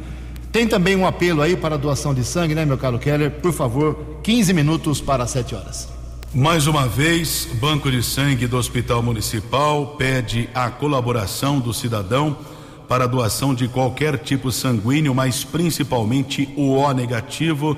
Tem 0.52 0.68
também 0.68 0.96
um 0.96 1.06
apelo 1.06 1.42
aí 1.42 1.56
para 1.56 1.76
a 1.76 1.78
doação 1.78 2.14
de 2.14 2.24
sangue, 2.24 2.56
né, 2.56 2.66
meu 2.66 2.78
caro 2.78 2.98
Keller? 2.98 3.32
Por 3.32 3.54
favor, 3.54 4.20
15 4.24 4.54
minutos 4.54 5.02
para 5.02 5.24
as 5.24 5.32
7 5.32 5.56
horas. 5.56 5.90
Mais 6.34 6.68
uma 6.68 6.88
vez, 6.88 7.48
Banco 7.60 7.90
de 7.90 8.04
Sangue 8.04 8.48
do 8.48 8.58
Hospital 8.58 9.02
Municipal 9.02 9.96
pede 9.98 10.50
a 10.54 10.70
colaboração 10.70 11.60
do 11.60 11.74
cidadão 11.74 12.38
para 12.88 13.04
a 13.04 13.08
doação 13.08 13.54
de 13.54 13.68
qualquer 13.68 14.18
tipo 14.18 14.52
sanguíneo, 14.52 15.14
mas 15.14 15.44
principalmente 15.44 16.50
o 16.56 16.72
O 16.72 16.94
negativo, 16.94 17.78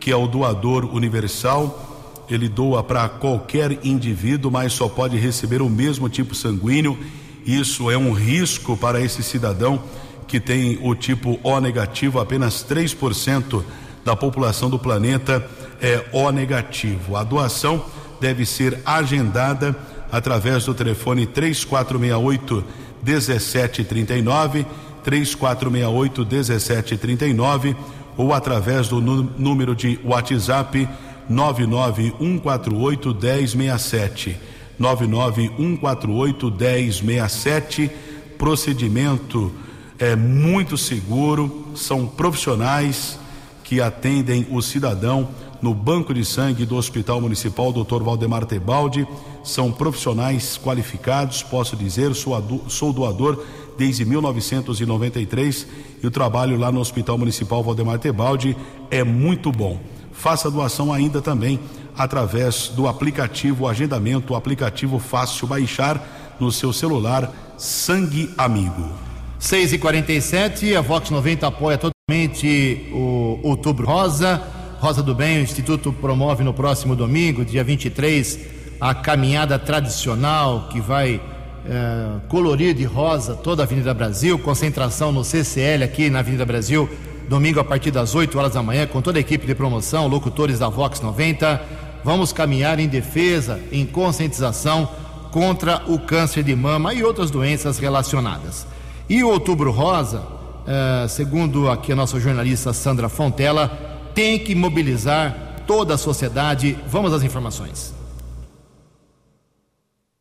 que 0.00 0.10
é 0.10 0.16
o 0.16 0.26
doador 0.26 0.84
universal. 0.94 2.24
Ele 2.28 2.48
doa 2.48 2.82
para 2.82 3.08
qualquer 3.08 3.78
indivíduo, 3.84 4.50
mas 4.50 4.72
só 4.72 4.88
pode 4.88 5.16
receber 5.16 5.62
o 5.62 5.68
mesmo 5.68 6.08
tipo 6.08 6.34
sanguíneo. 6.34 6.98
Isso 7.46 7.90
é 7.92 7.96
um 7.96 8.10
risco 8.12 8.76
para 8.76 9.00
esse 9.00 9.22
cidadão 9.22 9.80
que 10.26 10.40
tem 10.40 10.80
o 10.82 10.96
tipo 10.96 11.38
O 11.44 11.60
negativo, 11.60 12.18
apenas 12.18 12.66
3% 12.68 13.62
da 14.04 14.16
população 14.16 14.68
do 14.68 14.80
planeta 14.80 15.48
é 15.80 16.04
O 16.10 16.32
negativo. 16.32 17.14
A 17.14 17.22
doação 17.22 17.84
deve 18.20 18.44
ser 18.44 18.80
agendada 18.84 19.76
através 20.10 20.64
do 20.64 20.74
telefone 20.74 21.24
3468 21.24 22.64
1739 23.04 24.66
3468 25.04 26.26
1739 26.26 27.76
ou 28.16 28.34
através 28.34 28.88
do 28.88 29.00
número 29.00 29.76
de 29.76 30.00
WhatsApp 30.02 30.88
99148 31.28 33.14
1067 33.14 34.55
99148 34.78 36.50
1067 36.50 37.90
procedimento 38.38 39.52
é 39.98 40.14
muito 40.14 40.76
seguro 40.76 41.68
são 41.74 42.06
profissionais 42.06 43.18
que 43.64 43.80
atendem 43.80 44.46
o 44.50 44.60
cidadão 44.60 45.28
no 45.60 45.74
banco 45.74 46.12
de 46.14 46.24
sangue 46.24 46.64
do 46.64 46.76
Hospital 46.76 47.20
Municipal 47.20 47.72
Dr. 47.72 48.02
Valdemar 48.02 48.44
Tebaldi. 48.44 49.06
São 49.42 49.72
profissionais 49.72 50.58
qualificados, 50.62 51.42
posso 51.42 51.76
dizer, 51.76 52.14
sou, 52.14 52.64
sou 52.68 52.92
doador 52.92 53.42
desde 53.76 54.04
1993 54.04 55.66
e 56.02 56.06
o 56.06 56.10
trabalho 56.10 56.58
lá 56.58 56.70
no 56.70 56.80
Hospital 56.80 57.18
Municipal 57.18 57.62
Valdemar 57.62 57.98
Tebaldi 57.98 58.56
é 58.90 59.02
muito 59.02 59.50
bom. 59.50 59.80
Faça 60.16 60.50
doação 60.50 60.92
ainda 60.92 61.20
também 61.20 61.60
através 61.96 62.68
do 62.68 62.88
aplicativo 62.88 63.68
Agendamento, 63.68 64.32
o 64.32 64.36
aplicativo 64.36 64.98
fácil 64.98 65.46
baixar 65.46 66.34
no 66.40 66.50
seu 66.50 66.72
celular 66.72 67.32
Sangue 67.56 68.30
Amigo. 68.36 68.90
6 69.38 69.74
e 69.74 69.78
47 69.78 70.74
a 70.74 70.80
Vox 70.80 71.10
90 71.10 71.46
apoia 71.46 71.78
totalmente 71.78 72.88
o 72.92 73.40
Outubro 73.42 73.86
Rosa. 73.86 74.42
Rosa 74.78 75.02
do 75.02 75.14
Bem, 75.14 75.38
o 75.38 75.42
Instituto 75.42 75.92
promove 75.92 76.44
no 76.44 76.52
próximo 76.52 76.94
domingo, 76.94 77.44
dia 77.44 77.64
23, 77.64 78.38
a 78.80 78.94
caminhada 78.94 79.58
tradicional 79.58 80.68
que 80.70 80.80
vai 80.80 81.20
é, 81.68 82.20
colorir 82.28 82.74
de 82.74 82.84
rosa 82.84 83.34
toda 83.34 83.62
a 83.62 83.64
Avenida 83.64 83.92
Brasil, 83.92 84.38
concentração 84.38 85.10
no 85.10 85.24
CCL 85.24 85.84
aqui 85.84 86.10
na 86.10 86.20
Avenida 86.20 86.44
Brasil, 86.44 86.88
domingo 87.28 87.60
a 87.60 87.64
partir 87.64 87.90
das 87.90 88.14
8 88.14 88.38
horas 88.38 88.54
da 88.54 88.62
manhã, 88.62 88.86
com 88.86 89.02
toda 89.02 89.18
a 89.18 89.20
equipe 89.20 89.46
de 89.46 89.54
promoção, 89.54 90.06
locutores 90.06 90.58
da 90.58 90.68
Vox 90.68 91.00
90. 91.00 91.60
Vamos 92.04 92.32
caminhar 92.32 92.78
em 92.78 92.88
defesa, 92.88 93.60
em 93.72 93.84
conscientização 93.84 94.88
contra 95.30 95.82
o 95.86 95.98
câncer 95.98 96.42
de 96.42 96.54
mama 96.54 96.94
e 96.94 97.02
outras 97.02 97.30
doenças 97.30 97.78
relacionadas. 97.78 98.66
E 99.08 99.22
o 99.22 99.28
Outubro 99.28 99.70
Rosa, 99.70 100.22
é, 100.66 101.08
segundo 101.08 101.70
aqui 101.70 101.92
a 101.92 101.96
nossa 101.96 102.18
jornalista 102.18 102.72
Sandra 102.72 103.08
Fontela, 103.08 103.68
tem 104.14 104.38
que 104.38 104.54
mobilizar 104.54 105.62
toda 105.66 105.94
a 105.94 105.98
sociedade. 105.98 106.78
Vamos 106.88 107.12
às 107.12 107.22
informações. 107.22 107.94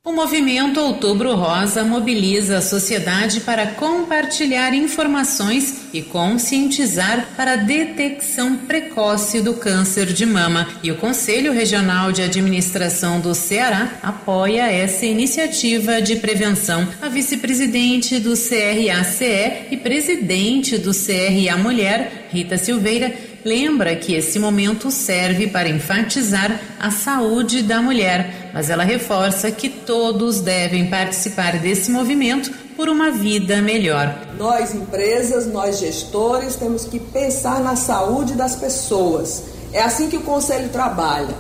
O 0.06 0.12
movimento 0.12 0.80
Outubro 0.80 1.34
Rosa 1.34 1.84
mobiliza 1.84 2.60
a 2.60 2.62
sociedade 2.62 3.41
para 3.41 3.65
compartilhar 3.65 4.72
informações 4.72 5.86
e 5.91 6.04
conscientizar 6.04 7.30
para 7.36 7.54
a 7.54 7.56
detecção 7.56 8.56
precoce 8.56 9.41
do 9.41 9.56
câncer 9.56 10.06
de 10.06 10.24
mama. 10.24 10.70
E 10.84 10.91
o 10.91 10.98
Conselho 10.98 11.52
Regional 11.52 12.12
de 12.12 12.22
Administração 12.22 13.20
do 13.20 13.34
Ceará 13.34 13.98
apoia 14.04 14.72
essa 14.72 15.08
iniciativa 15.08 16.00
de 16.00 16.18
prevenção. 16.18 16.88
A 17.02 17.10
vice-presidente 17.10 18.20
do 18.20 18.36
CRACE 18.36 19.65
e 19.72 19.78
presidente 19.78 20.78
do 20.78 20.91
CRA 20.91 21.58
Mulher, 21.58 22.28
Rita 22.32 22.60
Silveira, 22.60 23.12
lembra 23.44 23.96
que 23.96 24.13
esse 24.13 24.38
momento 24.38 24.91
serve 24.91 25.48
para 25.48 25.70
enfatizar 25.70 26.60
a 26.80 26.91
saúde 26.91 27.62
da 27.62 27.82
mulher, 27.82 28.44
mas 28.56 28.70
ela 28.70 28.86
reforça 28.86 29.52
que 29.52 29.68
todos 29.68 30.39
devem 30.39 30.89
participar 30.89 31.60
desse 31.60 31.91
movimento 31.91 32.50
por 32.78 32.88
uma 32.88 33.12
vida 33.12 33.62
melhor. 33.62 34.18
Nós, 34.38 34.74
empresas, 34.74 35.46
nós 35.46 35.78
gestores, 35.78 36.56
temos 36.56 36.86
que 36.86 36.98
pensar 36.98 37.60
na 37.60 37.76
saúde 37.76 38.34
das 38.34 38.56
pessoas. 38.56 39.44
É 39.74 39.82
assim 39.82 40.10
que 40.10 40.15
o 40.15 40.22
Conselho 40.22 40.70
trabalha. 40.70 41.36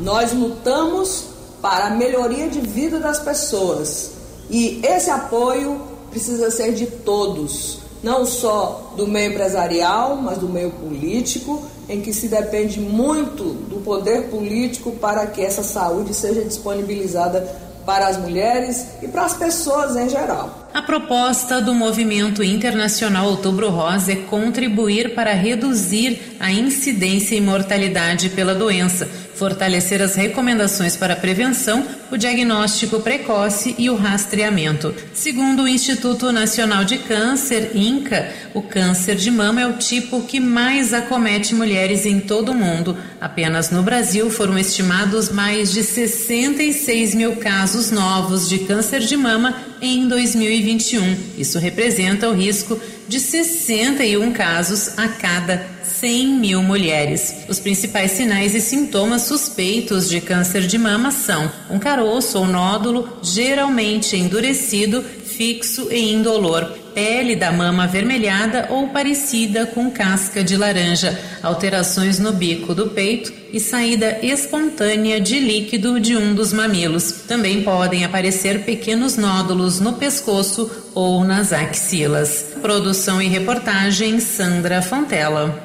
Nós 0.00 0.32
lutamos 0.32 1.26
para 1.60 1.88
a 1.88 1.90
melhoria 1.90 2.48
de 2.48 2.62
vida 2.62 2.98
das 2.98 3.18
pessoas 3.18 4.12
e 4.48 4.80
esse 4.82 5.10
apoio 5.10 5.82
precisa 6.10 6.50
ser 6.50 6.72
de 6.72 6.86
todos 6.86 7.84
não 8.04 8.26
só 8.26 8.92
do 8.98 9.08
meio 9.08 9.32
empresarial, 9.32 10.16
mas 10.16 10.36
do 10.36 10.46
meio 10.46 10.70
político, 10.70 11.64
em 11.88 12.00
que 12.00 12.12
se 12.12 12.28
depende 12.28 12.80
muito 12.80 13.44
do 13.44 13.80
poder 13.84 14.24
político 14.24 14.92
para 14.92 15.26
que 15.26 15.42
essa 15.42 15.62
saúde 15.62 16.14
seja 16.14 16.42
disponibilizada 16.42 17.40
para 17.84 18.08
as 18.08 18.16
mulheres 18.16 18.86
e 19.02 19.08
para 19.08 19.24
as 19.24 19.34
pessoas 19.34 19.94
em 19.96 20.08
geral. 20.08 20.68
A 20.72 20.82
proposta 20.82 21.60
do 21.60 21.74
movimento 21.74 22.42
internacional 22.42 23.28
Outubro 23.28 23.68
Rosa 23.70 24.12
é 24.12 24.16
contribuir 24.16 25.14
para 25.14 25.32
reduzir 25.32 26.36
a 26.40 26.50
incidência 26.50 27.36
e 27.36 27.40
mortalidade 27.40 28.30
pela 28.30 28.54
doença 28.54 29.08
fortalecer 29.36 30.00
as 30.00 30.14
recomendações 30.14 30.96
para 30.96 31.14
a 31.14 31.16
prevenção, 31.16 31.84
o 32.10 32.16
diagnóstico 32.16 33.00
precoce 33.00 33.74
e 33.78 33.90
o 33.90 33.96
rastreamento. 33.96 34.94
Segundo 35.12 35.64
o 35.64 35.68
Instituto 35.68 36.30
Nacional 36.32 36.84
de 36.84 36.98
Câncer, 36.98 37.72
INCA, 37.74 38.32
o 38.54 38.62
câncer 38.62 39.16
de 39.16 39.30
mama 39.30 39.60
é 39.60 39.66
o 39.66 39.74
tipo 39.74 40.22
que 40.22 40.38
mais 40.38 40.92
acomete 40.92 41.54
mulheres 41.54 42.06
em 42.06 42.20
todo 42.20 42.52
o 42.52 42.54
mundo. 42.54 42.96
Apenas 43.20 43.70
no 43.70 43.82
Brasil 43.82 44.30
foram 44.30 44.58
estimados 44.58 45.30
mais 45.30 45.72
de 45.72 45.82
66 45.82 47.14
mil 47.14 47.36
casos 47.36 47.90
novos 47.90 48.48
de 48.48 48.60
câncer 48.60 49.00
de 49.00 49.16
mama 49.16 49.56
em 49.80 50.08
2021. 50.08 51.16
Isso 51.36 51.58
representa 51.58 52.28
o 52.28 52.34
risco 52.34 52.78
de 52.78 52.93
61 53.20 54.32
casos 54.32 54.98
a 54.98 55.08
cada 55.08 55.66
100 55.82 56.26
mil 56.26 56.62
mulheres. 56.62 57.44
Os 57.48 57.58
principais 57.58 58.12
sinais 58.12 58.54
e 58.54 58.60
sintomas 58.60 59.22
suspeitos 59.22 60.08
de 60.08 60.20
câncer 60.20 60.66
de 60.66 60.78
mama 60.78 61.10
são 61.10 61.50
um 61.70 61.78
caroço 61.78 62.38
ou 62.38 62.46
nódulo, 62.46 63.18
geralmente 63.22 64.16
endurecido, 64.16 65.02
fixo 65.02 65.88
e 65.90 66.12
indolor, 66.12 66.83
pele 66.94 67.34
da 67.34 67.50
mama 67.50 67.84
avermelhada 67.84 68.68
ou 68.70 68.88
parecida 68.88 69.66
com 69.66 69.90
casca 69.90 70.44
de 70.44 70.56
laranja, 70.56 71.18
alterações 71.42 72.18
no 72.18 72.32
bico 72.32 72.74
do 72.74 72.88
peito 72.88 73.32
e 73.52 73.58
saída 73.58 74.18
espontânea 74.22 75.20
de 75.20 75.38
líquido 75.40 75.98
de 75.98 76.16
um 76.16 76.34
dos 76.34 76.52
mamilos. 76.52 77.24
Também 77.26 77.62
podem 77.62 78.04
aparecer 78.04 78.64
pequenos 78.64 79.16
nódulos 79.16 79.80
no 79.80 79.94
pescoço 79.94 80.70
ou 80.94 81.24
nas 81.24 81.52
axilas. 81.52 82.54
Produção 82.62 83.20
e 83.20 83.26
reportagem 83.26 84.20
Sandra 84.20 84.80
Fontela. 84.80 85.62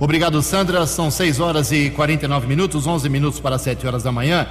Obrigado, 0.00 0.42
Sandra. 0.42 0.86
São 0.86 1.10
6 1.10 1.40
horas 1.40 1.70
e 1.70 1.90
49 1.90 2.46
minutos, 2.46 2.86
11 2.86 3.08
minutos 3.08 3.38
para 3.38 3.58
7 3.58 3.86
horas 3.86 4.02
da 4.02 4.10
manhã. 4.10 4.46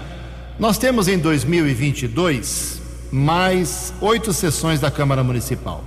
Nós 0.60 0.78
temos 0.78 1.08
em 1.08 1.18
2022 1.18 2.82
mais 3.12 3.94
oito 4.02 4.32
sessões 4.34 4.80
da 4.80 4.90
Câmara 4.90 5.24
Municipal. 5.24 5.84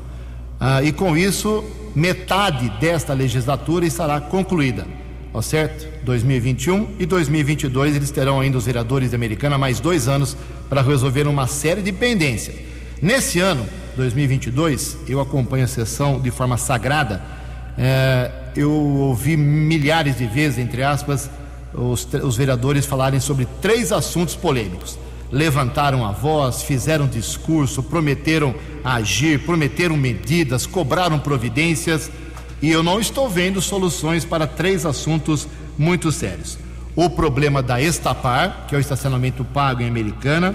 Ah, 0.58 0.82
e 0.82 0.92
com 0.92 1.16
isso, 1.16 1.64
metade 1.94 2.68
desta 2.80 3.12
legislatura 3.12 3.86
estará 3.86 4.20
concluída. 4.20 4.86
Ó, 5.32 5.42
certo? 5.42 5.86
2021 6.04 6.96
e 6.98 7.04
2022 7.04 7.96
eles 7.96 8.10
terão 8.10 8.40
ainda 8.40 8.56
os 8.56 8.64
vereadores 8.64 9.10
de 9.10 9.16
Americana 9.16 9.58
mais 9.58 9.80
dois 9.80 10.08
anos 10.08 10.36
para 10.68 10.80
resolver 10.80 11.26
uma 11.26 11.46
série 11.46 11.82
de 11.82 11.92
pendências. 11.92 12.56
Nesse 13.02 13.38
ano, 13.40 13.66
2022, 13.96 14.96
eu 15.08 15.20
acompanho 15.20 15.64
a 15.64 15.68
sessão 15.68 16.20
de 16.20 16.30
forma 16.30 16.56
sagrada. 16.56 17.22
É, 17.76 18.30
eu 18.56 18.70
ouvi 18.72 19.36
milhares 19.36 20.16
de 20.16 20.26
vezes, 20.26 20.58
entre 20.58 20.82
aspas, 20.82 21.28
os, 21.74 22.08
os 22.22 22.36
vereadores 22.36 22.86
falarem 22.86 23.20
sobre 23.20 23.46
três 23.60 23.92
assuntos 23.92 24.34
polêmicos. 24.34 24.98
Levantaram 25.30 26.06
a 26.06 26.12
voz, 26.12 26.62
fizeram 26.62 27.06
discurso, 27.06 27.82
prometeram 27.82 28.54
agir, 28.84 29.40
prometeram 29.40 29.96
medidas, 29.96 30.66
cobraram 30.66 31.18
providências 31.18 32.10
e 32.62 32.70
eu 32.70 32.82
não 32.82 33.00
estou 33.00 33.28
vendo 33.28 33.60
soluções 33.60 34.24
para 34.24 34.46
três 34.46 34.86
assuntos 34.86 35.48
muito 35.76 36.10
sérios. 36.12 36.58
O 36.94 37.10
problema 37.10 37.62
da 37.62 37.80
Estapar, 37.80 38.66
que 38.68 38.74
é 38.74 38.78
o 38.78 38.80
estacionamento 38.80 39.44
pago 39.44 39.82
em 39.82 39.88
Americana, 39.88 40.54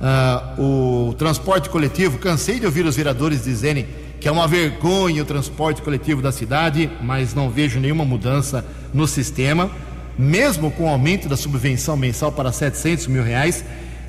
uh, 0.00 1.08
o 1.08 1.14
transporte 1.14 1.68
coletivo. 1.68 2.18
Cansei 2.18 2.60
de 2.60 2.66
ouvir 2.66 2.84
os 2.86 2.94
vereadores 2.94 3.42
dizerem 3.42 3.86
que 4.20 4.28
é 4.28 4.32
uma 4.32 4.46
vergonha 4.46 5.22
o 5.22 5.26
transporte 5.26 5.82
coletivo 5.82 6.22
da 6.22 6.30
cidade, 6.30 6.90
mas 7.02 7.34
não 7.34 7.50
vejo 7.50 7.80
nenhuma 7.80 8.04
mudança 8.04 8.64
no 8.92 9.06
sistema, 9.06 9.70
mesmo 10.16 10.70
com 10.70 10.84
o 10.84 10.88
aumento 10.88 11.28
da 11.28 11.36
subvenção 11.36 11.96
mensal 11.96 12.30
para 12.30 12.52
700 12.52 13.08
mil 13.08 13.22
reais 13.22 13.64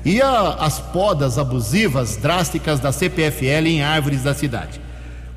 e 0.06 0.22
a, 0.22 0.50
as 0.60 0.78
podas 0.78 1.36
abusivas 1.36 2.16
drásticas 2.16 2.78
da 2.78 2.92
CPFL 2.92 3.66
em 3.66 3.82
árvores 3.82 4.22
da 4.22 4.32
cidade. 4.32 4.80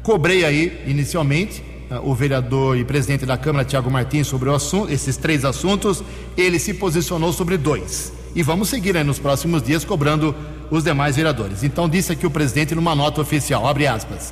Cobrei 0.04 0.46
aí, 0.46 0.84
inicialmente, 0.86 1.64
o 2.04 2.14
vereador 2.14 2.78
e 2.78 2.86
presidente 2.86 3.26
da 3.26 3.36
Câmara, 3.36 3.66
Tiago 3.66 3.90
Martins, 3.90 4.28
sobre 4.28 4.48
assunto, 4.52 4.94
esses 4.94 5.18
três 5.18 5.44
assuntos, 5.44 6.04
ele 6.38 6.60
se 6.60 6.76
posicionou 6.76 7.34
sobre 7.34 7.58
dois. 7.58 8.14
E 8.36 8.44
vamos 8.44 8.70
seguir 8.70 8.96
aí 8.96 9.04
nos 9.04 9.18
próximos 9.18 9.64
dias 9.64 9.84
cobrando 9.84 10.36
os 10.70 10.84
demais 10.84 11.16
vereadores. 11.16 11.64
Então 11.64 11.90
disse 11.90 12.12
aqui 12.12 12.28
o 12.28 12.32
presidente 12.32 12.76
numa 12.76 12.94
nota 12.94 13.22
oficial, 13.22 13.66
abre 13.66 13.88
aspas. 13.88 14.32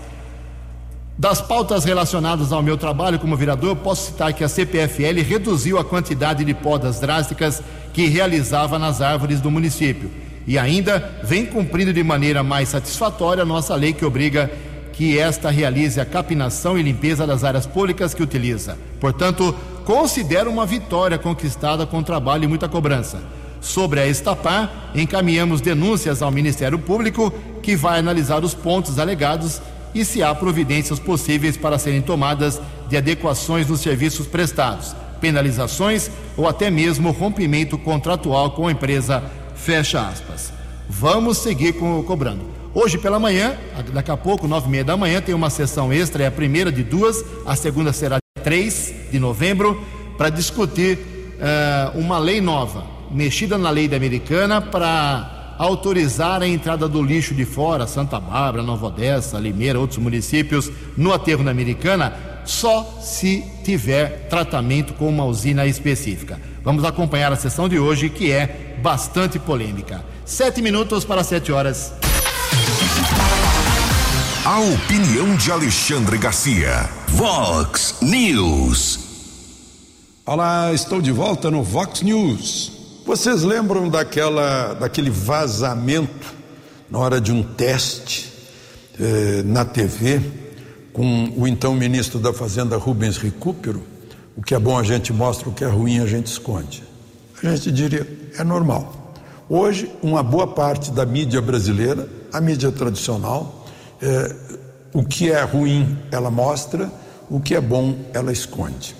Das 1.17 1.41
pautas 1.41 1.83
relacionadas 1.83 2.51
ao 2.51 2.61
meu 2.61 2.77
trabalho 2.77 3.17
como 3.17 3.35
vereador, 3.35 3.75
posso 3.77 4.11
citar 4.11 4.31
que 4.33 4.43
a 4.43 4.47
CPFL 4.47 5.19
reduziu 5.27 5.79
a 5.79 5.83
quantidade 5.83 6.45
de 6.45 6.53
podas 6.53 6.99
drásticas 6.99 7.63
que 7.91 8.05
realizava 8.05 8.77
nas 8.77 9.01
árvores 9.01 9.41
do 9.41 9.49
município 9.49 10.26
e 10.47 10.57
ainda 10.57 11.19
vem 11.23 11.45
cumprindo 11.45 11.91
de 11.91 12.01
maneira 12.01 12.41
mais 12.41 12.69
satisfatória 12.69 13.43
a 13.43 13.45
nossa 13.45 13.75
lei 13.75 13.91
que 13.91 14.05
obriga 14.05 14.49
que 14.93 15.19
esta 15.19 15.51
realize 15.51 15.99
a 15.99 16.05
capinação 16.05 16.79
e 16.79 16.81
limpeza 16.81 17.27
das 17.27 17.43
áreas 17.43 17.67
públicas 17.67 18.13
que 18.13 18.23
utiliza. 18.23 18.77
Portanto, 18.99 19.53
considera 19.85 20.49
uma 20.49 20.65
vitória 20.65 21.17
conquistada 21.17 21.85
com 21.85 22.01
trabalho 22.01 22.45
e 22.45 22.47
muita 22.47 22.67
cobrança. 22.67 23.21
Sobre 23.61 23.99
a 23.99 24.07
Estapar, 24.07 24.91
encaminhamos 24.95 25.61
denúncias 25.61 26.21
ao 26.21 26.31
Ministério 26.31 26.79
Público, 26.79 27.31
que 27.61 27.75
vai 27.75 27.99
analisar 27.99 28.43
os 28.43 28.53
pontos 28.53 28.97
alegados 28.97 29.61
e 29.93 30.05
se 30.05 30.23
há 30.23 30.33
providências 30.33 30.99
possíveis 30.99 31.57
para 31.57 31.77
serem 31.77 32.01
tomadas 32.01 32.61
de 32.87 32.97
adequações 32.97 33.67
nos 33.67 33.81
serviços 33.81 34.27
prestados, 34.27 34.95
penalizações 35.19 36.09
ou 36.35 36.47
até 36.47 36.69
mesmo 36.69 37.11
rompimento 37.11 37.77
contratual 37.77 38.51
com 38.51 38.67
a 38.67 38.71
empresa. 38.71 39.23
Fecha 39.57 40.07
aspas. 40.07 40.53
Vamos 40.89 41.39
seguir 41.39 41.73
com, 41.73 42.01
cobrando. 42.03 42.45
Hoje 42.73 42.97
pela 42.97 43.19
manhã, 43.19 43.57
daqui 43.91 44.11
a 44.11 44.17
pouco, 44.17 44.47
nove 44.47 44.67
e 44.67 44.69
meia 44.69 44.83
da 44.83 44.95
manhã, 44.95 45.19
tem 45.19 45.33
uma 45.33 45.49
sessão 45.49 45.91
extra, 45.91 46.23
é 46.23 46.27
a 46.27 46.31
primeira 46.31 46.71
de 46.71 46.83
duas, 46.83 47.23
a 47.45 47.55
segunda 47.55 47.91
será 47.91 48.19
3 48.43 48.93
de 49.11 49.19
novembro, 49.19 49.83
para 50.17 50.29
discutir 50.29 50.97
uh, 50.97 51.99
uma 51.99 52.19
lei 52.19 52.39
nova, 52.39 52.85
mexida 53.11 53.57
na 53.57 53.69
lei 53.69 53.87
da 53.87 53.97
americana, 53.97 54.61
para 54.61 55.55
autorizar 55.57 56.41
a 56.41 56.47
entrada 56.47 56.87
do 56.87 57.01
lixo 57.01 57.33
de 57.33 57.45
fora, 57.45 57.87
Santa 57.87 58.19
Bárbara, 58.19 58.63
Nova 58.63 58.87
Odessa, 58.87 59.39
Limeira, 59.39 59.79
outros 59.79 59.99
municípios, 59.99 60.71
no 60.95 61.11
aterro 61.11 61.43
da 61.43 61.51
americana, 61.51 62.13
só 62.45 62.99
se 63.01 63.43
tiver 63.63 64.27
tratamento 64.29 64.93
com 64.93 65.09
uma 65.09 65.25
usina 65.25 65.65
específica. 65.65 66.39
Vamos 66.63 66.85
acompanhar 66.85 67.31
a 67.31 67.35
sessão 67.35 67.67
de 67.67 67.79
hoje, 67.79 68.09
que 68.09 68.31
é 68.31 68.66
bastante 68.81 69.39
polêmica. 69.39 70.03
Sete 70.25 70.61
minutos 70.61 71.03
para 71.03 71.23
sete 71.23 71.51
horas. 71.51 71.91
A 74.45 74.59
opinião 74.59 75.35
de 75.35 75.51
Alexandre 75.51 76.17
Garcia. 76.17 76.89
Vox 77.09 77.95
News. 78.01 78.99
Olá, 80.25 80.73
estou 80.73 81.01
de 81.01 81.11
volta 81.11 81.49
no 81.49 81.63
Vox 81.63 82.01
News. 82.01 82.71
Vocês 83.05 83.43
lembram 83.43 83.89
daquela, 83.89 84.73
daquele 84.73 85.09
vazamento 85.09 86.35
na 86.89 86.99
hora 86.99 87.21
de 87.21 87.31
um 87.31 87.41
teste 87.41 88.31
eh, 88.99 89.41
na 89.45 89.63
TV 89.63 90.21
com 90.91 91.31
o 91.35 91.47
então 91.47 91.73
ministro 91.73 92.19
da 92.19 92.33
Fazenda 92.33 92.77
Rubens 92.77 93.17
Recupero? 93.17 93.81
O 94.35 94.41
que 94.41 94.53
é 94.53 94.59
bom 94.59 94.77
a 94.77 94.83
gente 94.83 95.11
mostra, 95.11 95.49
o 95.49 95.53
que 95.53 95.63
é 95.63 95.67
ruim 95.67 95.99
a 95.99 96.05
gente 96.05 96.27
esconde. 96.27 96.83
A 97.43 97.55
gente 97.55 97.71
diria, 97.71 98.07
é 98.37 98.43
normal. 98.43 99.13
Hoje, 99.49 99.91
uma 100.01 100.21
boa 100.21 100.47
parte 100.47 100.91
da 100.91 101.05
mídia 101.05 101.41
brasileira, 101.41 102.07
a 102.33 102.41
mídia 102.41 102.71
tradicional, 102.71 103.65
é, 104.01 104.35
o 104.93 105.03
que 105.03 105.31
é 105.31 105.41
ruim 105.43 105.97
ela 106.11 106.29
mostra, 106.29 106.91
o 107.29 107.39
que 107.39 107.55
é 107.55 107.61
bom 107.61 107.95
ela 108.13 108.31
esconde. 108.31 108.95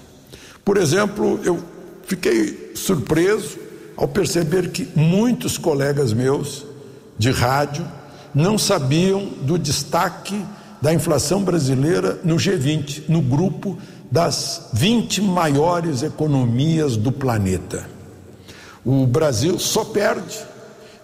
Por 0.63 0.77
exemplo, 0.77 1.39
eu 1.43 1.59
fiquei 2.03 2.71
surpreso 2.75 3.57
ao 3.95 4.07
perceber 4.07 4.69
que 4.71 4.87
muitos 4.95 5.57
colegas 5.57 6.13
meus 6.13 6.65
de 7.17 7.31
rádio 7.31 7.85
não 8.33 8.57
sabiam 8.57 9.25
do 9.41 9.57
destaque 9.57 10.45
da 10.81 10.93
inflação 10.93 11.43
brasileira 11.43 12.19
no 12.23 12.35
G20, 12.35 13.03
no 13.09 13.21
grupo 13.21 13.77
das 14.11 14.69
20 14.73 15.21
maiores 15.21 16.03
economias 16.03 16.95
do 16.95 17.11
planeta. 17.11 17.96
O 18.87 19.05
Brasil 19.05 19.59
só 19.59 19.83
perde 19.83 20.39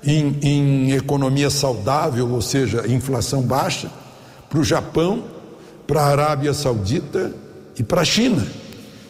em, 0.01 0.37
em 0.41 0.91
economia 0.93 1.49
saudável, 1.49 2.29
ou 2.31 2.41
seja, 2.41 2.87
inflação 2.87 3.41
baixa, 3.41 3.91
para 4.49 4.57
o 4.57 4.63
Japão, 4.63 5.25
para 5.85 5.99
a 5.99 6.05
Arábia 6.05 6.53
Saudita 6.53 7.33
e 7.77 7.83
para 7.83 7.99
a 7.99 8.05
China. 8.05 8.47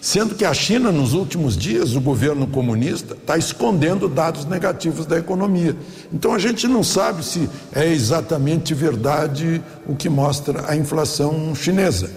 Sendo 0.01 0.33
que 0.33 0.43
a 0.43 0.55
China, 0.55 0.91
nos 0.91 1.13
últimos 1.13 1.55
dias, 1.55 1.95
o 1.95 2.01
governo 2.01 2.47
comunista 2.47 3.13
está 3.13 3.37
escondendo 3.37 4.09
dados 4.09 4.45
negativos 4.45 5.05
da 5.05 5.19
economia. 5.19 5.77
Então 6.11 6.33
a 6.33 6.39
gente 6.39 6.67
não 6.67 6.83
sabe 6.83 7.23
se 7.23 7.47
é 7.75 7.87
exatamente 7.87 8.73
verdade 8.73 9.61
o 9.85 9.95
que 9.95 10.09
mostra 10.09 10.65
a 10.67 10.75
inflação 10.75 11.53
chinesa. 11.53 12.09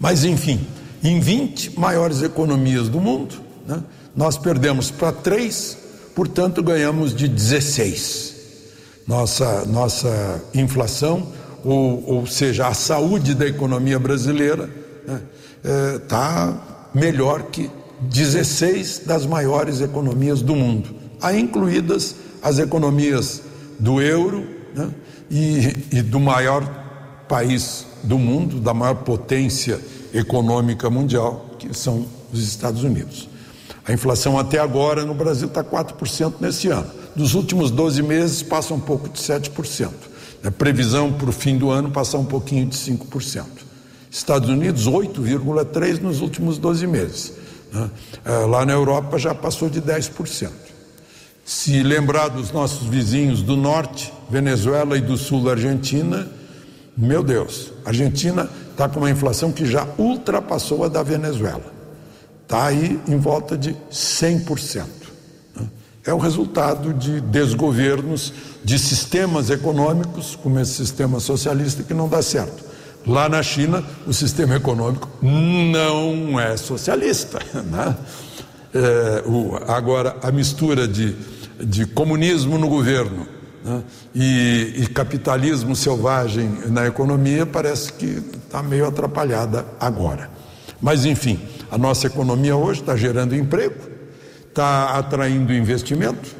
Mas, 0.00 0.24
enfim, 0.24 0.66
em 1.00 1.20
20 1.20 1.78
maiores 1.78 2.22
economias 2.22 2.88
do 2.88 3.00
mundo, 3.00 3.36
né, 3.64 3.80
nós 4.16 4.38
perdemos 4.38 4.90
para 4.90 5.12
três, 5.12 5.76
portanto 6.14 6.62
ganhamos 6.62 7.14
de 7.14 7.28
16. 7.28 8.34
Nossa, 9.06 9.64
nossa 9.66 10.42
inflação, 10.54 11.28
ou, 11.62 12.02
ou 12.06 12.26
seja, 12.26 12.66
a 12.66 12.74
saúde 12.74 13.34
da 13.34 13.46
economia 13.46 13.98
brasileira, 13.98 14.70
está 15.02 15.12
né, 15.12 15.20
é, 15.64 15.98
tá 15.98 16.88
melhor 16.94 17.44
que 17.44 17.70
16 18.00 19.02
das 19.06 19.26
maiores 19.26 19.80
economias 19.80 20.40
do 20.42 20.56
mundo, 20.56 20.94
aí 21.20 21.40
incluídas 21.40 22.16
as 22.42 22.58
economias 22.58 23.42
do 23.78 24.00
euro 24.00 24.46
né, 24.74 24.90
e, 25.30 25.76
e 25.92 26.02
do 26.02 26.18
maior 26.18 26.64
país 27.28 27.86
do 28.02 28.18
mundo, 28.18 28.60
da 28.60 28.72
maior 28.72 28.96
potência 28.96 29.80
econômica 30.14 30.88
mundial, 30.88 31.56
que 31.58 31.76
são 31.76 32.06
os 32.32 32.42
Estados 32.42 32.82
Unidos. 32.82 33.28
A 33.86 33.92
inflação 33.92 34.36
até 34.36 34.58
agora 34.58 35.04
no 35.04 35.14
Brasil 35.14 35.46
está 35.46 35.62
4% 35.62 36.34
nesse 36.40 36.68
ano. 36.68 36.90
Dos 37.14 37.34
últimos 37.34 37.70
12 37.70 38.02
meses 38.02 38.42
passa 38.42 38.74
um 38.74 38.80
pouco 38.80 39.08
de 39.08 39.18
7%. 39.18 39.90
A 40.44 40.50
previsão 40.50 41.12
para 41.12 41.30
o 41.30 41.32
fim 41.32 41.56
do 41.56 41.70
ano 41.70 41.90
passar 41.90 42.18
um 42.18 42.24
pouquinho 42.24 42.66
de 42.66 42.76
5%. 42.76 43.44
Estados 44.10 44.48
Unidos, 44.48 44.88
8,3% 44.88 46.00
nos 46.00 46.20
últimos 46.20 46.58
12 46.58 46.86
meses. 46.86 47.32
Né? 47.72 47.90
É, 48.24 48.30
lá 48.46 48.66
na 48.66 48.72
Europa 48.72 49.18
já 49.18 49.34
passou 49.34 49.70
de 49.70 49.80
10%. 49.80 50.50
Se 51.44 51.80
lembrar 51.84 52.28
dos 52.28 52.50
nossos 52.50 52.88
vizinhos 52.88 53.40
do 53.40 53.56
norte, 53.56 54.12
Venezuela 54.28 54.98
e 54.98 55.00
do 55.00 55.16
sul, 55.16 55.48
Argentina, 55.48 56.28
meu 56.96 57.22
Deus, 57.22 57.72
a 57.84 57.90
Argentina 57.90 58.50
está 58.72 58.88
com 58.88 58.98
uma 58.98 59.10
inflação 59.10 59.52
que 59.52 59.64
já 59.64 59.86
ultrapassou 59.96 60.82
a 60.82 60.88
da 60.88 61.04
Venezuela 61.04 61.75
está 62.46 62.66
aí 62.66 63.00
em 63.08 63.18
volta 63.18 63.58
de 63.58 63.76
100%. 63.90 64.84
Né? 65.56 65.66
É 66.06 66.14
o 66.14 66.18
resultado 66.18 66.94
de 66.94 67.20
desgovernos, 67.20 68.32
de 68.64 68.78
sistemas 68.78 69.50
econômicos, 69.50 70.36
como 70.40 70.60
esse 70.60 70.74
sistema 70.74 71.18
socialista, 71.18 71.82
que 71.82 71.92
não 71.92 72.08
dá 72.08 72.22
certo. 72.22 72.64
Lá 73.04 73.28
na 73.28 73.42
China, 73.42 73.84
o 74.06 74.12
sistema 74.12 74.54
econômico 74.56 75.08
não 75.20 76.40
é 76.40 76.56
socialista. 76.56 77.38
Né? 77.70 77.96
É, 78.74 79.22
o, 79.24 79.56
agora, 79.68 80.16
a 80.22 80.30
mistura 80.30 80.86
de, 80.86 81.16
de 81.58 81.86
comunismo 81.86 82.58
no 82.58 82.68
governo 82.68 83.26
né? 83.64 83.82
e, 84.14 84.74
e 84.76 84.86
capitalismo 84.88 85.74
selvagem 85.74 86.48
na 86.66 86.86
economia 86.86 87.46
parece 87.46 87.92
que 87.92 88.22
está 88.44 88.62
meio 88.62 88.86
atrapalhada 88.86 89.64
agora. 89.80 90.30
Mas, 90.80 91.06
enfim, 91.06 91.40
a 91.70 91.78
nossa 91.78 92.06
economia 92.06 92.56
hoje 92.56 92.80
está 92.80 92.96
gerando 92.96 93.34
emprego, 93.34 93.76
está 94.48 94.98
atraindo 94.98 95.52
investimento, 95.52 96.34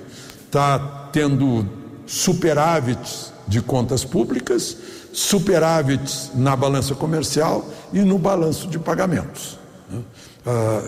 está 0.45 0.79
tendo 1.13 1.69
superávites 2.07 3.33
de 3.47 3.61
contas 3.61 4.05
públicas, 4.05 4.77
superávites 5.13 6.31
na 6.35 6.55
balança 6.55 6.95
comercial 6.95 7.69
e 7.93 8.01
no 8.01 8.19
balanço 8.19 8.69
de 8.69 8.79
pagamentos. 8.79 9.59
Né? 9.91 10.01
Ah, 10.47 10.83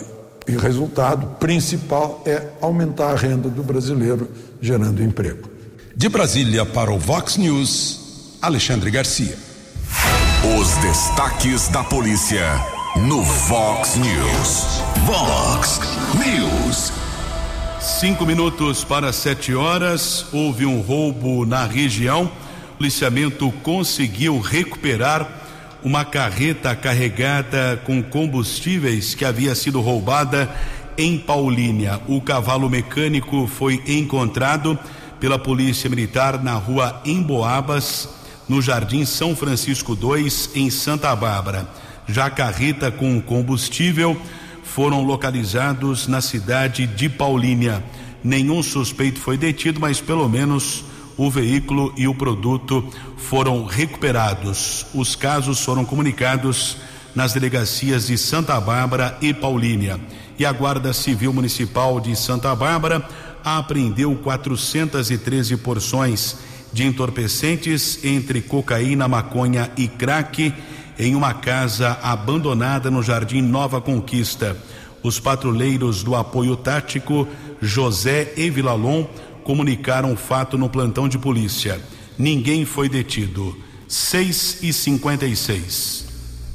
e 0.47 0.57
o 0.57 0.59
resultado 0.59 1.27
principal 1.39 2.23
é 2.25 2.49
aumentar 2.61 3.11
a 3.11 3.17
renda 3.17 3.51
do 3.51 3.63
brasileiro, 3.63 4.29
gerando 4.61 5.03
emprego. 5.03 5.49
De 5.95 6.09
Brasília 6.09 6.65
para 6.65 6.91
o 6.91 6.99
Vox 6.99 7.37
News, 7.37 8.37
Alexandre 8.41 8.91
Garcia. 8.91 9.37
Os 10.59 10.69
destaques 10.77 11.69
da 11.69 11.85
polícia 11.85 12.78
no 13.07 13.23
Vox 13.23 13.97
News. 13.97 14.83
Vox 15.05 15.81
News. 16.15 16.93
Cinco 17.81 18.27
minutos 18.27 18.83
para 18.83 19.13
sete 19.13 19.55
horas, 19.55 20.27
houve 20.33 20.67
um 20.67 20.81
roubo 20.81 21.45
na 21.45 21.65
região. 21.65 22.31
O 22.73 22.77
policiamento 22.79 23.53
conseguiu 23.63 24.41
recuperar 24.41 25.29
uma 25.83 26.05
carreta 26.05 26.75
carregada 26.75 27.81
com 27.85 28.03
combustíveis 28.03 29.15
que 29.15 29.25
havia 29.25 29.55
sido 29.55 29.81
roubada 29.81 30.51
em 30.97 31.19
Paulínia. 31.19 32.01
O 32.09 32.21
cavalo 32.21 32.69
mecânico 32.69 33.47
foi 33.47 33.83
encontrado 33.87 34.79
pela 35.21 35.39
Polícia 35.39 35.89
Militar 35.89 36.43
na 36.43 36.55
rua 36.55 37.01
Emboabas, 37.05 38.09
no 38.49 38.61
Jardim 38.61 39.05
São 39.05 39.37
Francisco 39.37 39.95
2, 39.95 40.51
em 40.55 40.71
Santa 40.71 41.15
Bárbara. 41.15 41.69
Já 42.09 42.31
carreta 42.31 42.91
com 42.91 43.21
combustível 43.21 44.21
foram 44.65 45.03
localizados 45.03 46.07
na 46.07 46.21
cidade 46.21 46.87
de 46.87 47.09
Paulínia. 47.09 47.85
Nenhum 48.25 48.63
suspeito 48.63 49.21
foi 49.21 49.37
detido, 49.37 49.79
mas 49.79 50.01
pelo 50.01 50.29
menos 50.29 50.85
o 51.19 51.31
veículo 51.31 51.93
e 51.97 52.09
o 52.09 52.15
produto 52.15 52.89
foram 53.17 53.67
recuperados. 53.67 54.87
Os 54.95 55.15
casos 55.15 55.63
foram 55.63 55.85
comunicados 55.85 56.79
nas 57.15 57.33
delegacias 57.33 58.07
de 58.07 58.17
Santa 58.17 58.59
Bárbara 58.59 59.19
e 59.21 59.35
Paulínia. 59.35 60.01
E 60.39 60.47
a 60.47 60.53
Guarda 60.53 60.93
Civil 60.93 61.33
Municipal 61.33 62.01
de 62.01 62.17
Santa 62.17 62.55
Bárbara 62.55 63.07
apreendeu 63.45 64.15
413 64.15 65.57
porções 65.59 66.37
de 66.73 66.85
entorpecentes 66.85 68.03
entre 68.05 68.41
cocaína, 68.41 69.09
maconha 69.09 69.71
e 69.77 69.89
crack 69.89 70.55
em 70.99 71.15
uma 71.15 71.33
casa 71.33 71.99
abandonada 72.03 72.91
no 72.91 73.03
Jardim 73.03 73.41
Nova 73.41 73.81
Conquista. 73.81 74.57
Os 75.03 75.21
patrulheiros 75.21 76.03
do 76.03 76.17
apoio 76.17 76.57
tático 76.57 77.29
José 77.63 78.33
e 78.37 78.51
Vilalon 78.51 79.05
comunicaram 79.45 80.13
o 80.13 80.17
fato 80.17 80.59
no 80.59 80.69
plantão 80.69 81.09
de 81.09 81.19
polícia. 81.19 81.81
Ninguém 82.19 82.65
foi 82.65 82.89
detido. 82.89 83.57
6 83.87 84.63
e 84.63 84.73
56 84.73 86.07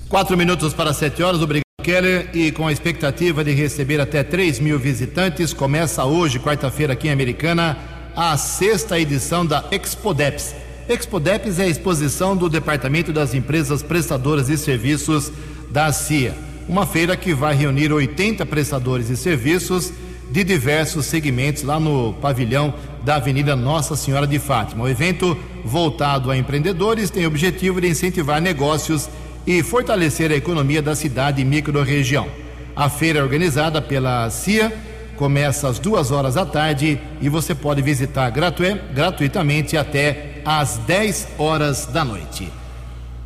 Quatro 0.08 0.38
minutos 0.38 0.74
para 0.74 0.94
sete 0.94 1.24
horas, 1.24 1.41
obrigado. 1.41 1.64
Keller, 1.82 2.30
e 2.34 2.52
com 2.52 2.68
a 2.68 2.72
expectativa 2.72 3.44
de 3.44 3.52
receber 3.52 4.00
até 4.00 4.24
3 4.24 4.60
mil 4.60 4.78
visitantes, 4.78 5.54
começa 5.54 6.06
hoje, 6.06 6.39
quarta-feira, 6.39 6.94
aqui 6.94 7.08
em 7.08 7.12
Americana, 7.12 7.78
a 8.16 8.38
sexta 8.38 9.00
edição 9.00 9.44
da 9.46 9.66
Expodeps. 9.72 10.62
Expodeps 10.88 11.59
é 11.59 11.63
a 11.63 11.67
exposição 11.67 12.36
do 12.36 12.49
Departamento 12.49 13.13
das 13.13 13.34
Empresas 13.34 13.81
Prestadoras 13.81 14.47
de 14.47 14.57
Serviços 14.57 15.31
da 15.71 15.91
CIA. 15.93 16.36
Uma 16.67 16.86
feira 16.86 17.15
que 17.15 17.34
vai 17.34 17.55
reunir 17.55 17.91
80 17.91 18.45
prestadores 18.45 19.07
de 19.07 19.15
serviços 19.15 19.93
de 20.29 20.43
diversos 20.43 21.05
segmentos 21.05 21.63
lá 21.63 21.79
no 21.79 22.13
pavilhão 22.13 22.73
da 23.01 23.15
Avenida 23.15 23.55
Nossa 23.55 23.95
Senhora 23.95 24.27
de 24.27 24.38
Fátima. 24.39 24.84
O 24.84 24.89
evento, 24.89 25.38
voltado 25.63 26.29
a 26.29 26.38
empreendedores, 26.38 27.09
tem 27.09 27.23
o 27.23 27.27
objetivo 27.27 27.79
de 27.79 27.88
incentivar 27.88 28.41
negócios 28.41 29.09
e 29.47 29.63
fortalecer 29.63 30.31
a 30.31 30.36
economia 30.36 30.81
da 30.81 30.95
cidade 30.95 31.41
e 31.41 31.45
microrregião. 31.45 32.27
A 32.75 32.89
feira 32.89 33.19
é 33.19 33.23
organizada 33.23 33.81
pela 33.81 34.29
CIA, 34.29 34.73
começa 35.15 35.69
às 35.69 35.79
duas 35.79 36.11
horas 36.11 36.36
da 36.36 36.45
tarde 36.45 36.99
e 37.21 37.29
você 37.29 37.55
pode 37.55 37.81
visitar 37.81 38.29
gratu 38.31 38.63
gratuitamente 38.93 39.77
até 39.77 40.32
às 40.46 40.78
10 40.78 41.28
horas 41.38 41.86
da 41.86 42.04
noite. 42.04 42.52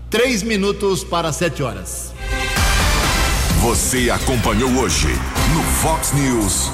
Três 0.10 0.42
minutos 0.42 1.04
para 1.04 1.34
sete 1.34 1.62
horas. 1.62 2.14
Você 3.62 4.10
acompanhou 4.10 4.70
hoje 4.78 5.10
no 5.54 5.62
Fox 5.82 6.14
News. 6.14 6.72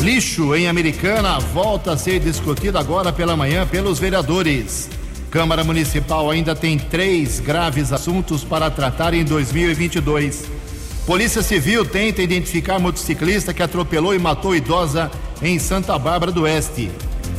Lixo 0.00 0.54
em 0.54 0.68
Americana 0.68 1.38
volta 1.38 1.92
a 1.92 1.96
ser 1.96 2.18
discutido 2.18 2.78
agora 2.78 3.12
pela 3.12 3.36
manhã 3.36 3.66
pelos 3.66 3.98
vereadores. 3.98 4.88
Câmara 5.30 5.62
Municipal 5.62 6.30
ainda 6.30 6.56
tem 6.56 6.78
três 6.78 7.38
graves 7.38 7.92
assuntos 7.92 8.42
para 8.42 8.70
tratar 8.70 9.14
em 9.14 9.24
2022. 9.24 10.46
Polícia 11.06 11.42
Civil 11.42 11.84
tenta 11.84 12.22
identificar 12.22 12.78
motociclista 12.78 13.54
que 13.54 13.62
atropelou 13.62 14.14
e 14.14 14.18
matou 14.18 14.56
idosa 14.56 15.10
em 15.40 15.58
Santa 15.58 15.98
Bárbara 15.98 16.32
do 16.32 16.42
Oeste. 16.42 16.90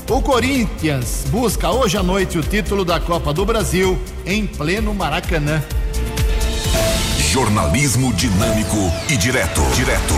O 0.09 0.23
Corinthians 0.23 1.23
busca 1.29 1.69
hoje 1.69 1.95
à 1.95 2.01
noite 2.01 2.39
o 2.39 2.41
título 2.41 2.83
da 2.83 2.99
Copa 2.99 3.31
do 3.31 3.45
Brasil 3.45 3.95
em 4.25 4.47
pleno 4.47 4.91
Maracanã. 4.91 5.63
Jornalismo 7.31 8.11
dinâmico 8.13 8.91
e 9.07 9.15
direto. 9.15 9.61
Direto. 9.75 10.15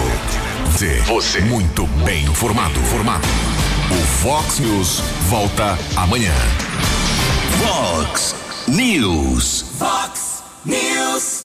Você. 0.67 0.95
Você. 1.01 1.41
Muito 1.41 1.85
bem 2.05 2.23
informado. 2.23 2.79
Formado. 2.85 3.27
O 3.91 4.05
Fox 4.23 4.59
News 4.59 5.01
volta 5.27 5.77
amanhã. 5.97 6.33
Fox 7.59 8.33
News. 8.69 9.65
Fox 9.77 10.41
News. 10.63 11.39